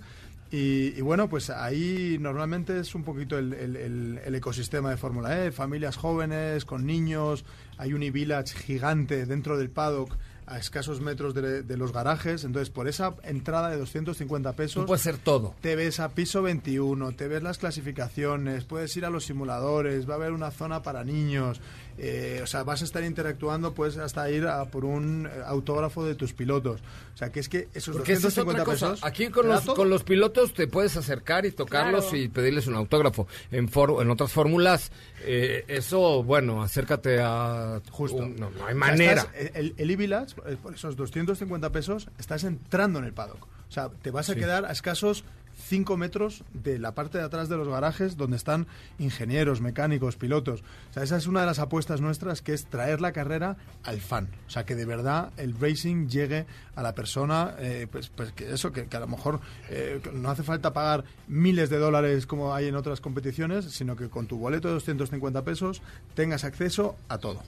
[0.51, 4.97] y, y bueno, pues ahí normalmente es un poquito el, el- el- el ecosistema de
[4.97, 7.43] Fórmula E, familias jóvenes, con niños,
[7.77, 10.15] hay un e-village gigante dentro del paddock
[10.47, 14.87] a escasos metros de, de los garajes, entonces por esa entrada de 250 pesos Tú
[14.87, 15.55] puedes hacer todo.
[15.61, 20.13] te ves a piso 21, te ves las clasificaciones, puedes ir a los simuladores, va
[20.13, 21.61] a haber una zona para niños,
[21.97, 26.03] eh, o sea, vas a estar interactuando, puedes hasta ir a por un eh, autógrafo
[26.05, 26.81] de tus pilotos.
[27.13, 28.91] O sea, que es que esos Porque esa es otra 250 cosa.
[28.93, 29.03] pesos...
[29.03, 32.17] Aquí con los, con los pilotos te puedes acercar y tocarlos Claro.
[32.17, 33.27] y pedirles un autógrafo.
[33.51, 34.91] En for- en otras fórmulas,
[35.21, 37.81] eh, eso, bueno, acércate a...
[37.91, 38.17] Justo.
[38.17, 39.21] un- no, no hay O sea, manera.
[39.33, 43.43] estás- el el e-village, eh, por esos 250 pesos, estás entrando en el paddock.
[43.69, 44.39] O sea, te vas a Sí.
[44.39, 45.23] quedar a escasos
[45.55, 48.67] 5 metros de la parte de atrás de los garajes donde están
[48.99, 50.61] ingenieros, mecánicos, pilotos.
[50.89, 53.99] O sea, esa es una de las apuestas nuestras que es traer la carrera al
[54.01, 54.29] fan.
[54.47, 56.45] O sea, que de verdad el racing llegue
[56.75, 59.39] a la persona, eh, pues, pues que eso, que, a lo mejor
[59.69, 64.09] eh, no hace falta pagar miles de dólares como hay en otras competiciones, sino que
[64.09, 65.81] con tu boleto de 250 pesos
[66.15, 67.41] tengas acceso a todo.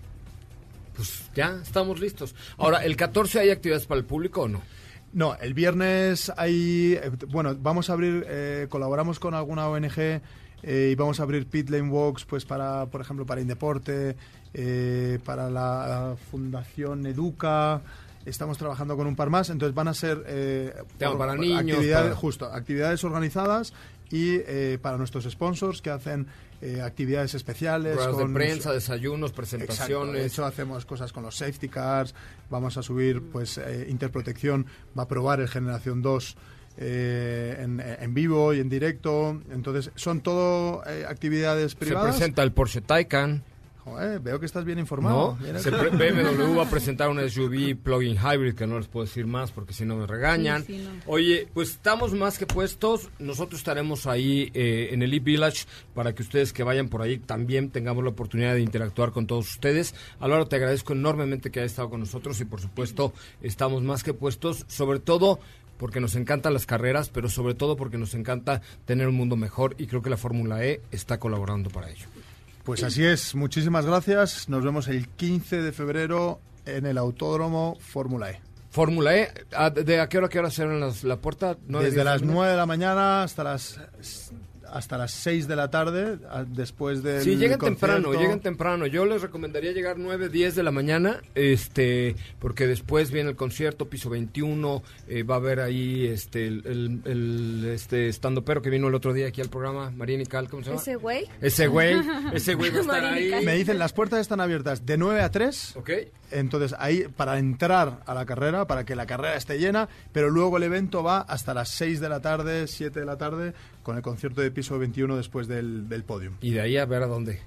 [0.95, 2.35] Pues ya estamos listos.
[2.57, 4.61] Ahora, ¿el 14 hay actividades para el público o no?
[5.15, 10.89] No, el viernes hay, eh, bueno, vamos a abrir, eh, colaboramos con alguna ONG eh,
[10.91, 14.15] y vamos a abrir pit lane walks, pues para, por ejemplo, para Indeporte,
[14.53, 17.81] eh, para la Fundación Educa.
[18.25, 21.59] Estamos trabajando con un par más, entonces van a ser eh, Tema or- para niños,
[21.77, 23.73] actividades, para- justo, actividades organizadas
[24.11, 26.27] y eh, para nuestros sponsors que hacen
[26.65, 27.95] eh, actividades especiales.
[27.95, 29.35] Ruedas de con- prensa, desayunos, Exacto.
[29.35, 30.13] presentaciones.
[30.21, 32.15] De hecho, hacemos cosas con los safety cars.
[32.49, 34.65] Vamos a subir, pues, eh, Interprotección
[34.97, 36.35] va a probar el Generación 2
[36.77, 39.41] eh, en, en vivo y en directo.
[39.51, 42.15] Entonces, son todo eh, actividades Se privadas.
[42.15, 43.43] presenta el Porsche Taycan.
[43.85, 45.37] Joder, veo que estás bien informado.
[45.37, 49.73] BMW va a presentar un SUV plug-in hybrid que no les puedo decir más porque
[49.73, 50.65] si no me regañan.
[50.65, 50.91] Sí, sí, no.
[51.05, 53.09] Oye, pues estamos más que puestos.
[53.19, 57.69] Nosotros estaremos ahí eh, en el e-Village para que ustedes que vayan por ahí también
[57.69, 59.93] tengamos la oportunidad de interactuar con todos ustedes.
[60.19, 63.13] Álvaro, te agradezco enormemente que hayas estado con nosotros y por supuesto
[63.43, 65.39] estamos más que puestos, sobre todo
[65.77, 69.75] porque nos encantan las carreras, pero sobre todo porque nos encanta tener un mundo mejor
[69.77, 72.07] y creo que la Fórmula E está colaborando para ello.
[72.65, 73.35] Pues así es.
[73.35, 74.49] Muchísimas gracias.
[74.49, 78.41] Nos vemos el 15 de febrero en el Autódromo Fórmula E.
[78.71, 81.55] Fórmula E, ¿a, de, a qué hora, qué hora cierran las- la puerta?
[81.67, 83.79] ¿Nueve, Desde las de la 9 de la mañana hasta las
[84.75, 86.17] hasta las 6 de la tarde,
[86.47, 87.65] después del Sí, lleguen concierto.
[87.87, 88.85] temprano, lleguen temprano.
[88.87, 93.87] Yo les recomendaría llegar 9, 10 de la mañana, este, porque después viene el concierto,
[93.89, 98.69] piso 21, eh, va a haber ahí este, el, el, el, este estando pero que
[98.69, 100.81] vino el otro día aquí al programa, María Nical, ¿cómo se llama?
[100.81, 101.25] Ese güey.
[101.41, 101.95] Ese güey,
[102.33, 103.45] ese güey va a estar ahí.
[103.45, 105.77] Me dicen, las puertas están abiertas de 9 a 3.
[105.77, 105.89] Ok.
[106.31, 110.57] Entonces, ahí para entrar a la carrera, para que la carrera esté llena, pero luego
[110.57, 113.53] el evento va hasta las 6 de la tarde, 7 de la tarde,
[113.85, 116.33] con el concierto de piso 21 después del, del podium.
[116.41, 117.39] Y de ahí a ver a dónde.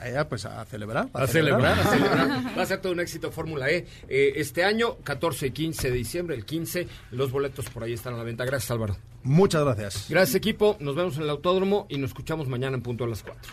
[0.00, 1.08] Allá, pues a celebrar.
[1.12, 2.58] A celebrar, a celebrar.
[2.58, 3.86] Va a ser todo un éxito Fórmula E.
[4.08, 8.14] Eh, este año, 14 y 15 de diciembre, el 15, los boletos por ahí están
[8.14, 8.44] a la venta.
[8.44, 8.96] Gracias, Álvaro.
[9.22, 10.06] Muchas gracias.
[10.10, 10.76] Gracias, equipo.
[10.80, 13.52] Nos vemos en el autódromo y nos escuchamos mañana en punto a las 4.